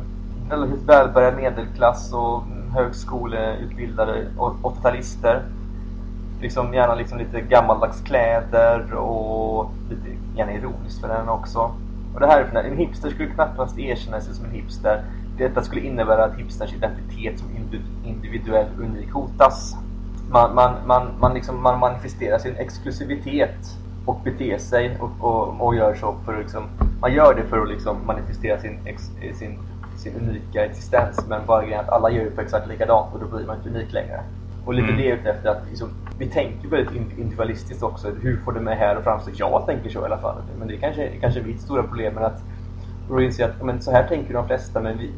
[0.50, 5.41] relativt välbärgad medelklass och högskoleutbildade 80-talister.
[6.41, 11.72] Liksom gärna liksom lite gammaldags kläder och lite gärna ironiskt för den också.
[12.13, 15.04] Och det här är för en hipster skulle knappast erkänna sig som en hipster.
[15.38, 17.48] Detta skulle innebära att hipsters identitet som
[18.06, 19.76] individuell unik hotas.
[20.30, 25.76] Man, man, man, man, liksom, man manifesterar sin exklusivitet och beter sig och, och, och
[25.76, 26.64] gör så för att liksom,
[27.02, 29.60] man gör det för att liksom manifestera sin, ex, sin,
[29.98, 31.26] sin unika existens.
[31.30, 33.70] Men bara grejen att alla gör det på exakt likadant och då blir man inte
[33.70, 34.20] unik längre.
[34.66, 35.02] Och lite Mm.
[35.02, 38.08] det ute efter att liksom, vi tänker väldigt in- individualistiskt också.
[38.22, 39.32] Hur får det mig här att framstå?
[39.36, 40.36] Jag tänker så i alla fall.
[40.60, 42.14] Men det är kanske, kanske mitt stora problem.
[42.14, 42.42] Men att
[43.22, 44.80] inse att men, så här tänker de flesta.
[44.82, 45.12] Men vi,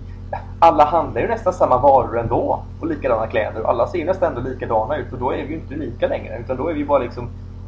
[0.59, 2.63] alla handlar ju nästan samma varor ändå.
[2.79, 3.61] Och likadana kläder.
[3.63, 5.13] Och alla ser ju nästan ändå likadana ut.
[5.13, 6.39] Och då är vi ju inte unika längre.
[6.39, 7.27] Utan då är vi bara liksom,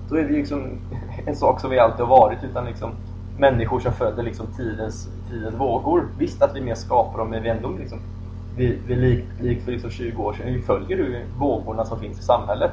[0.09, 0.63] då är vi liksom
[1.25, 2.43] en sak som vi alltid har varit.
[2.43, 2.91] Utan liksom,
[3.37, 6.07] människor som följer liksom tidens, tidens vågor.
[6.17, 7.99] Visst att vi mer skapar dem, men vi ändå liksom
[8.57, 12.19] vi, vi likt lik för liksom 20 år sedan, vi följer ju vågorna som finns
[12.19, 12.71] i samhället.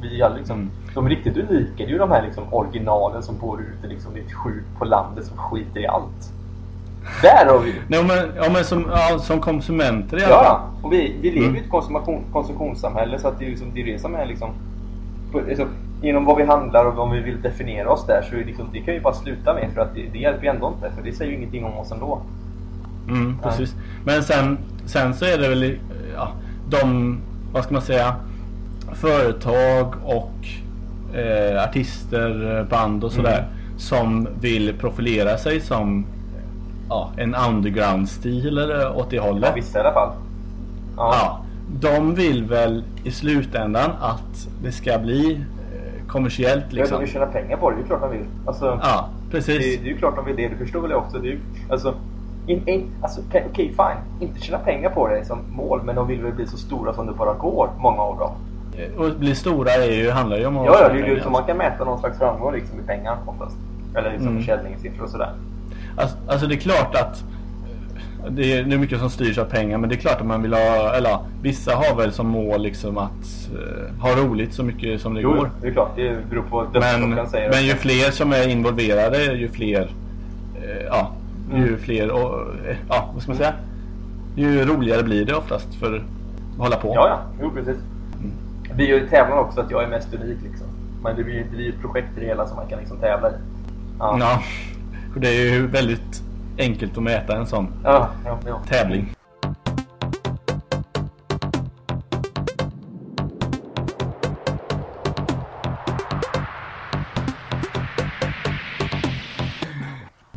[0.00, 0.70] Vi är liksom, mm.
[0.94, 4.32] De riktigt unika är ju de här liksom originalen som bor ute liksom i ett
[4.32, 6.32] skjut på landet som skiter i allt.
[7.22, 10.44] Där har vi Nej, men, ja, men som, ja, som konsumenter i alla fall.
[10.44, 11.56] Ja, och vi, vi lever mm.
[11.56, 14.50] i ett konsumtion, konsumtionssamhälle så att det är, liksom, det är det som är liksom...
[15.34, 15.66] Alltså,
[16.06, 18.94] genom vad vi handlar och om vi vill definiera oss där så liksom, det kan
[18.94, 21.30] vi bara sluta med för att det, det hjälper ju ändå inte för det säger
[21.30, 22.20] ju ingenting om oss ändå.
[23.08, 23.74] Mm, precis.
[23.76, 23.82] Ja.
[24.04, 25.78] Men sen, sen så är det väl
[26.14, 26.28] ja,
[26.68, 27.18] de,
[27.52, 28.14] vad ska man säga,
[28.92, 30.46] företag och
[31.18, 33.78] eh, artister, band och sådär mm.
[33.78, 36.06] som vill profilera sig som
[36.88, 39.48] ja, en underground-stil eller åt det hållet.
[39.48, 40.12] Ja, vissa i alla fall.
[40.96, 41.14] Ja.
[41.20, 41.42] ja.
[41.80, 45.44] De vill väl i slutändan att det ska bli
[46.16, 46.94] kommersiellt liksom.
[46.94, 47.76] Ja, de vill tjäna pengar på det.
[47.76, 48.26] Det är klart de vill.
[48.46, 49.58] Alltså, ja, precis.
[49.58, 50.48] Det, det är ju klart de vill det.
[50.48, 51.18] Du förstår väl också.
[51.18, 51.38] Det är,
[51.70, 51.94] alltså,
[52.46, 54.28] in, in, alltså, okej, okay, fine.
[54.28, 57.06] Inte tjäna pengar på det som mål, men de vill väl bli så stora som
[57.06, 58.32] det bara går, många av dem.
[58.98, 60.66] Och bli stora är ju, handlar ju om att...
[60.66, 63.16] Ja, ja det är ju så man kan mäta någon slags framgång liksom, i pengar
[63.26, 63.56] oftast.
[63.94, 64.40] Eller liksom mm.
[64.40, 65.32] försäljningssiffror och sådär.
[65.96, 67.24] Alltså, alltså, det är klart att
[68.30, 70.42] det är, det är mycket som styrs av pengar men det är klart att man
[70.42, 75.00] vill ha, eller vissa har väl som mål liksom att uh, ha roligt så mycket
[75.00, 75.50] som det jo, går.
[75.60, 75.96] det är klart.
[75.96, 77.50] Det beror på men, säger.
[77.50, 81.12] Men ju fler som är involverade ju fler, uh, ja,
[81.54, 81.78] ju mm.
[81.78, 83.52] fler, och, uh, ja vad ska man säga?
[84.36, 86.02] Ju roligare blir det oftast för att
[86.58, 86.92] hålla på.
[86.94, 87.76] Ja, ja, jo precis.
[88.18, 88.32] Mm.
[88.76, 90.66] Det är ju tävlan också att jag är mest unik liksom.
[91.02, 93.32] Men det blir ju ett projekt i det hela som man kan liksom tävla i.
[93.98, 94.16] Ja.
[94.20, 94.42] ja.
[95.16, 96.25] Det är ju väldigt
[96.58, 98.60] enkelt att mäta en sån ja, ja, ja.
[98.68, 99.12] tävling.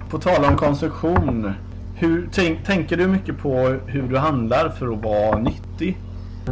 [0.10, 1.54] På tal om konsumtion.
[1.96, 5.98] Hur, tänk, tänker du mycket på hur du handlar för att vara nyttig?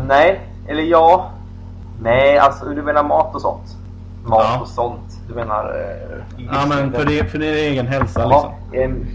[0.07, 1.31] Nej, eller ja.
[2.01, 3.77] Nej, alltså du menar mat och sånt?
[4.25, 4.59] Mat ja.
[4.61, 5.21] och sånt.
[5.27, 5.63] Du menar...
[5.63, 9.07] Eh, ja, men för, det, för din egen hälsa ja, liksom.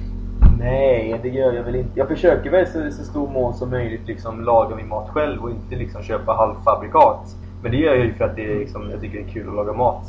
[0.63, 1.91] Eh, nej, det gör jag väl inte.
[1.99, 5.51] Jag försöker väl så, så stor mån som möjligt liksom laga min mat själv och
[5.51, 7.37] inte liksom köpa halvfabrikat.
[7.63, 9.49] Men det gör jag ju för att det är, liksom, jag tycker det är kul
[9.49, 10.07] att laga mat.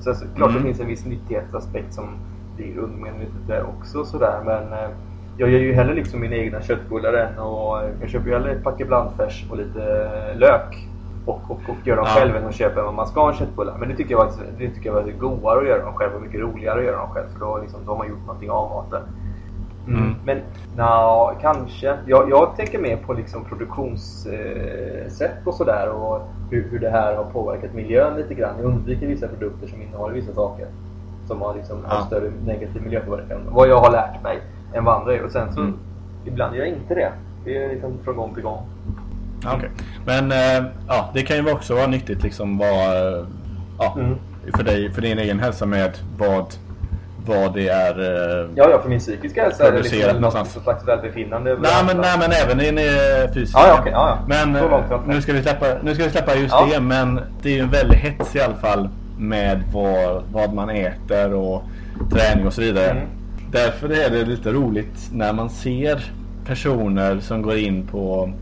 [0.00, 0.62] Sen så, klart mm.
[0.62, 2.04] det finns en viss nyttighetsaspekt som
[2.56, 4.40] blir undermedvetet där också sådär.
[4.44, 4.90] Men eh,
[5.38, 8.64] jag gör ju hellre liksom mina egna köttbullar än och jag köper ju hellre ett
[8.64, 9.80] paket blandfärs och lite
[10.34, 10.88] lök
[11.26, 12.14] och, och, och gör dem ja.
[12.14, 12.80] själv än att köpa
[13.28, 13.76] en köttbullar.
[13.78, 16.22] Men det tycker jag faktiskt det tycker jag var godare att göra dem själv och
[16.22, 17.26] mycket roligare att göra dem själv.
[17.32, 19.02] För då, liksom, då har man gjort någonting av maten.
[19.88, 20.00] Mm.
[20.00, 20.14] Mm.
[20.24, 20.38] Men
[20.76, 21.96] no, kanske.
[22.06, 27.24] Jag, jag tänker mer på liksom produktionssätt och sådär och hur, hur det här har
[27.24, 28.54] påverkat miljön lite grann.
[28.58, 30.66] Jag undviker vissa produkter som innehåller vissa saker
[31.26, 32.06] som har liksom ja.
[32.06, 33.40] större negativ miljöpåverkan.
[33.50, 34.38] Vad jag har lärt mig
[34.74, 35.24] än vad andra gör.
[35.24, 35.74] Och sen så mm.
[36.24, 37.12] ibland gör jag inte det.
[37.44, 38.66] Det är liksom från gång till gång.
[39.38, 39.68] Okay.
[40.06, 43.26] Men äh, ja, det kan ju också vara nyttigt liksom vad,
[43.78, 44.14] ja, mm.
[44.56, 46.54] för dig, för din egen hälsa med vad,
[47.28, 50.88] vad det är äh, Ja, ja, för min psykiska hälsa är det liksom något slags
[50.88, 51.56] välbefinnande.
[51.62, 53.60] Nej men, nej, men även din äh, fysiska.
[53.60, 54.44] Ja, ja, okay, ja, ja.
[54.44, 54.52] Men
[55.06, 56.68] nu, ska vi släppa, nu ska vi släppa just ja.
[56.72, 58.88] det, men det är ju en väldigt hets i alla fall
[59.18, 61.62] med vad, vad man äter och
[62.12, 62.90] träning och så vidare.
[62.90, 63.04] Mm.
[63.52, 66.12] Därför är det lite roligt när man ser
[66.46, 68.32] personer som går in på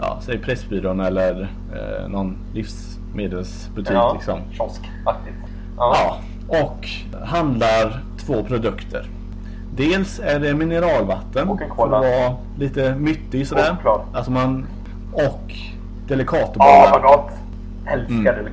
[0.00, 3.92] ja, säg Pressbyrån eller eh, någon livsmedelsbutik.
[3.92, 4.40] Ja, liksom.
[4.52, 5.36] kiosk faktiskt.
[5.76, 6.18] Ja.
[6.48, 6.62] ja.
[6.62, 6.88] och
[7.26, 9.06] handlar två produkter.
[9.76, 12.00] Dels är det mineralvatten och en cola.
[12.00, 13.76] för att vara lite myttig sådär.
[13.84, 14.66] Och alltså man,
[15.12, 15.52] och
[16.08, 16.84] Delicatobollar.
[16.84, 17.30] Ja, vad gott!
[17.86, 18.52] Älskar mm.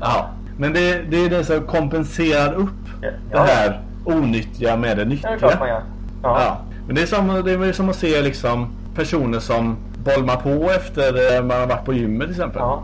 [0.00, 2.68] Ja, men det, det är det som kompenserar upp
[3.02, 3.10] ja.
[3.30, 5.30] det här onyttiga med det nyttiga.
[5.30, 5.82] Ja, det är klart man gör.
[6.22, 6.42] Ja.
[6.42, 6.58] ja.
[6.86, 11.42] Men det är, som, det är som att se liksom personer som bolma på efter
[11.42, 12.60] man har varit på gymmet till exempel.
[12.60, 12.82] Ja,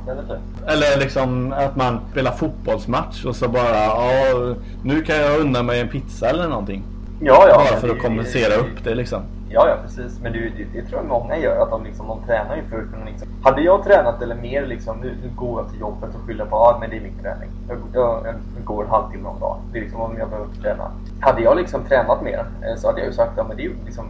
[0.66, 5.80] Eller liksom att man spelar fotbollsmatch och så bara, ja, nu kan jag unna mig
[5.80, 6.82] en pizza eller någonting.
[7.20, 7.54] Ja, ja.
[7.54, 9.22] Bara för att kompensera upp det liksom.
[9.52, 10.20] Ja, ja precis.
[10.22, 11.62] Men det, det, det tror jag många gör.
[11.62, 13.28] Att de, liksom, de tränar ju för att kunna liksom...
[13.42, 16.56] Hade jag tränat eller mer liksom, nu, nu går jag till jobbet och skyller på
[16.56, 17.50] att ah, det är min träning.
[17.68, 19.58] Jag, jag, jag, går en halvtimme om dagen.
[19.72, 20.90] Det är liksom om jag behöver träna.
[21.20, 23.72] Hade jag liksom tränat mer eh, så hade jag ju sagt att ja, det är
[23.84, 24.04] liksom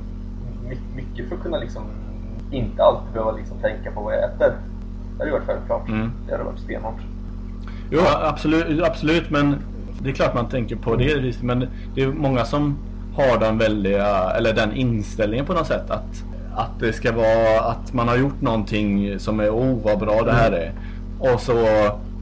[0.97, 1.83] mycket för att kunna liksom
[2.51, 4.53] inte alltid behöva liksom tänka på vad jag äter.
[5.17, 5.89] Det hade varit självklart.
[5.89, 6.13] Mm.
[6.27, 7.01] Det hade varit stenhårt.
[7.91, 9.57] Jo, absolut, absolut, men
[10.03, 11.43] det är klart man tänker på det.
[11.43, 12.79] Men det är många som
[13.17, 16.25] har den väldiga, eller den inställningen på något sätt att,
[16.55, 20.33] att det ska vara att man har gjort någonting som är oh vad bra det
[20.33, 20.73] här är.
[21.19, 21.55] Och så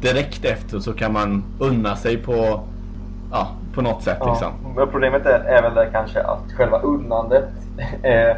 [0.00, 2.60] direkt efter så kan man unna sig på,
[3.30, 4.30] ja, på något sätt Ja.
[4.30, 4.52] liksom.
[4.76, 7.48] Men problemet är, är väl där kanske att själva unnandet
[8.02, 8.36] eh,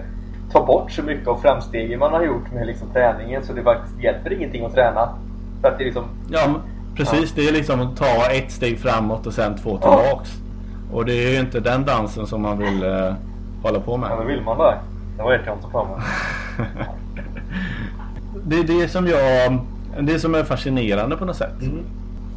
[0.52, 4.02] tar bort så mycket av framstegen man har gjort med liksom träningen så det faktiskt
[4.02, 5.08] hjälper ingenting att träna.
[5.60, 6.04] För att det liksom...
[6.30, 6.60] Ja,
[6.96, 7.32] precis.
[7.32, 9.96] Det är liksom att ta ett steg framåt och sen två Ja.
[9.96, 10.30] tillbaks.
[10.92, 13.14] Och det är ju inte den dansen som man vill eh,
[13.62, 14.10] hålla på med.
[14.10, 14.78] Ja, men vill man det?
[15.16, 15.86] Det vet jag inte mig.
[18.46, 19.58] det är det som jag...
[20.00, 21.62] Det som är fascinerande på något sätt.
[21.62, 21.84] Mm.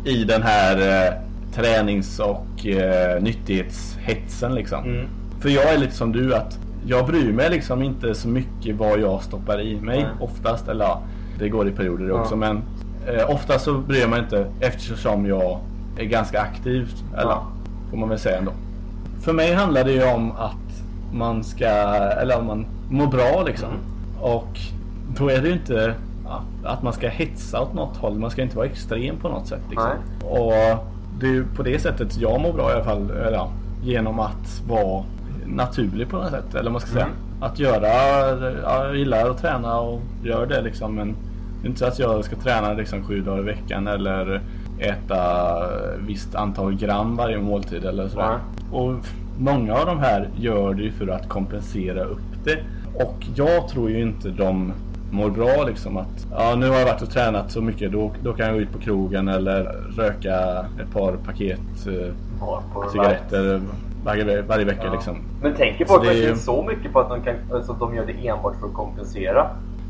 [0.05, 1.13] I den här eh,
[1.55, 4.83] tränings och eh, nyttighetshetsen liksom.
[4.83, 5.07] Mm.
[5.39, 8.99] För jag är lite som du att jag bryr mig liksom inte så mycket vad
[8.99, 10.11] jag stoppar i mig Nej.
[10.19, 10.67] oftast.
[10.67, 11.01] Eller ja,
[11.39, 12.13] det går i perioder Ja.
[12.21, 12.61] också men
[13.07, 15.59] eh, oftast så bryr jag mig inte eftersom jag
[15.97, 16.89] är ganska aktiv.
[17.13, 17.43] Eller Ja.
[17.89, 18.51] får man väl säga ändå.
[19.21, 21.65] För mig handlar det ju om att man ska,
[22.21, 23.69] eller om man mår bra liksom.
[23.69, 23.79] Mm.
[24.21, 24.59] Och
[25.17, 25.93] då är det ju inte
[26.25, 28.19] ja, att man ska hetsa åt något håll.
[28.19, 29.61] Man ska inte vara extrem på något sätt.
[29.69, 29.89] Liksom.
[30.23, 30.53] Och
[31.19, 33.11] det är ju på det sättet jag mår bra i alla fall.
[33.11, 33.49] Eller, ja,
[33.83, 35.03] genom att vara
[35.45, 36.55] naturlig på något sätt.
[36.55, 37.05] Eller man ska säga.
[37.05, 37.17] Mm.
[37.41, 37.87] Att göra,
[38.63, 40.95] ja, jag gillar att träna och gör det liksom.
[40.95, 41.15] Men
[41.61, 44.41] det är inte så att jag ska träna liksom sju dagar i veckan eller
[44.79, 45.29] äta
[45.99, 48.39] visst antal gram varje måltid eller sådär.
[48.71, 48.95] Och
[49.37, 52.57] många av de här gör det ju för att kompensera upp det.
[52.93, 54.73] Och jag tror ju inte de
[55.11, 58.33] mår bra liksom att ja nu har jag varit och tränat så mycket då, då
[58.33, 59.63] kan jag gå ut på krogen eller
[59.97, 62.13] röka ett par paket eh,
[62.91, 63.61] cigaretter
[64.05, 64.91] varje, varje vecka Ja.
[64.93, 65.17] liksom.
[65.41, 67.79] Men tänker folk det är verkligen ju- så mycket på att de, kan, alltså, att
[67.79, 69.47] de gör det enbart för att kompensera?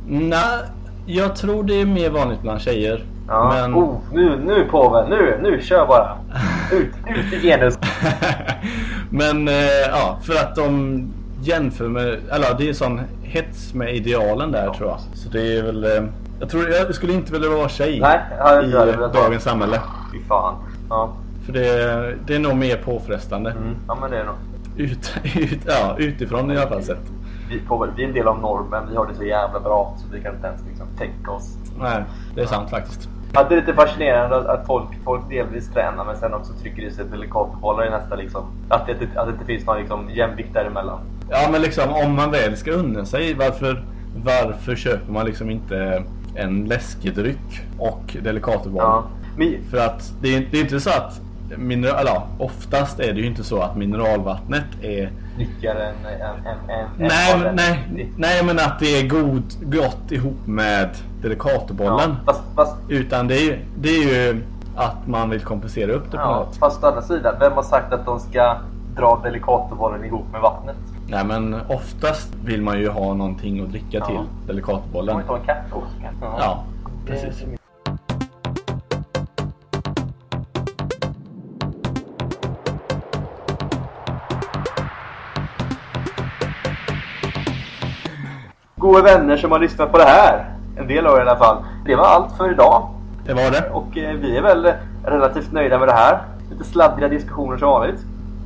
[0.08, 0.60] Nej,
[1.06, 3.04] jag tror det är mer vanligt bland tjejer.
[3.28, 3.50] Ja.
[3.54, 3.76] Men...
[3.76, 6.18] Oh, nu, nu påven, nu, nu kör bara!
[6.72, 7.80] Ut, ut i genus!
[9.10, 9.54] Men eh,
[9.92, 11.02] ja, för att de
[11.42, 14.74] jämför med, eller det är sån hets med idealen där Ja.
[14.74, 15.00] tror jag.
[15.14, 16.04] Så det är väl, eh,
[16.40, 18.20] jag tror jag skulle inte vilja vara tjej Nej,
[18.68, 18.72] i
[19.14, 19.80] dagens samhälle.
[20.14, 20.56] Fy fan.
[20.90, 21.14] Ja.
[21.46, 23.52] För det, det är nog mer påfrestande.
[23.52, 23.76] Mm.
[23.88, 24.36] ja, men det är nog.
[24.78, 27.12] Ut, ut, ja, utifrån i alla fall sett.
[27.50, 27.62] Vi,
[27.96, 30.36] vi är en del av normen, vi har det så jävla bra så vi kan
[30.36, 31.58] inte ens liksom, tänka oss.
[31.80, 32.04] Nej,
[32.36, 33.10] det är sant faktiskt.
[33.34, 36.92] Att det är lite fascinerande att, folk, folk delvis tränar men sen också trycker i
[36.92, 38.44] sig delikatbollar i nästa liksom.
[38.70, 41.00] Att det, att det inte finns någon liksom, jämvikt däremellan.
[41.30, 43.84] Ja men liksom om man väl ska unna sig, varför,
[44.16, 46.04] varför köper man liksom inte
[46.36, 48.84] en läskedryck och Delicatoboll?
[48.84, 49.04] Ja.
[49.38, 51.22] Men, För att det är, det är inte så att
[51.58, 56.06] mineral, eller, oftast är det ju inte så att mineralvattnet är nyttjar en...
[56.06, 60.90] en, en, en Nej, nej, nej men att det är god, gott ihop med
[61.22, 62.16] Delicatobollen.
[62.26, 64.44] Ja, fast, fast, Utan det är, det är ju
[64.76, 66.56] att man vill kompensera upp det på ja, något.
[66.56, 68.58] fast å andra sidan, vem har sagt att de ska
[68.96, 70.76] dra delikatobollen ihop med vattnet?
[71.08, 74.06] Nej men oftast vill man ju ha någonting att dricka Ja.
[74.06, 75.16] till De Delicatobollen.
[75.16, 76.26] har inte ha en kaffeost kanske?
[76.44, 76.64] Ja,
[77.06, 77.44] precis.
[88.84, 90.46] Goda vänner som har lyssnat på det här.
[90.78, 91.58] En del av er i alla fall.
[91.86, 92.90] Det var allt för idag.
[93.26, 93.70] Det var det.
[93.74, 94.74] Och eh, vi är väl
[95.06, 96.18] relativt nöjda med det här.
[96.52, 98.00] Lite sladdriga diskussioner som vanligt.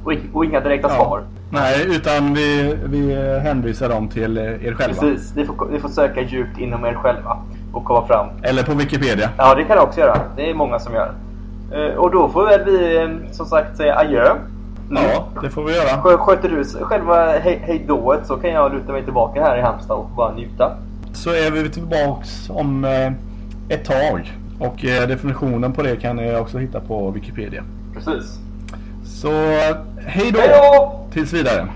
[0.03, 1.23] Och, och inga direkta svar.
[1.51, 5.01] Nej, utan vi, vi hänvisar dem till er själva.
[5.01, 5.35] Precis.
[5.35, 7.37] Ni får, ni får söka djupt inom er själva.
[7.73, 8.27] Och komma fram.
[8.43, 9.29] Eller på Wikipedia.
[9.37, 10.17] Ja, det kan jag också göra.
[10.35, 11.11] Det är många som gör.
[11.71, 14.35] Eh, Och då får väl vi eh, som sagt säga adjö.
[14.89, 15.03] Mm.
[15.03, 15.87] Ja, det får vi göra.
[16.01, 19.97] Skö- Sköter du själva hej- hejdået så kan jag luta mig tillbaka här i Halmstad
[19.97, 20.71] och bara njuta.
[21.13, 23.11] Så är vi tillbaks om eh,
[23.69, 24.37] ett tag.
[24.59, 27.63] Och eh, definitionen på det kan ni också hitta på Wikipedia.
[27.93, 28.39] Precis.
[29.05, 29.77] Så då!
[30.05, 30.91] Hej då!
[31.13, 31.67] Tills vidare.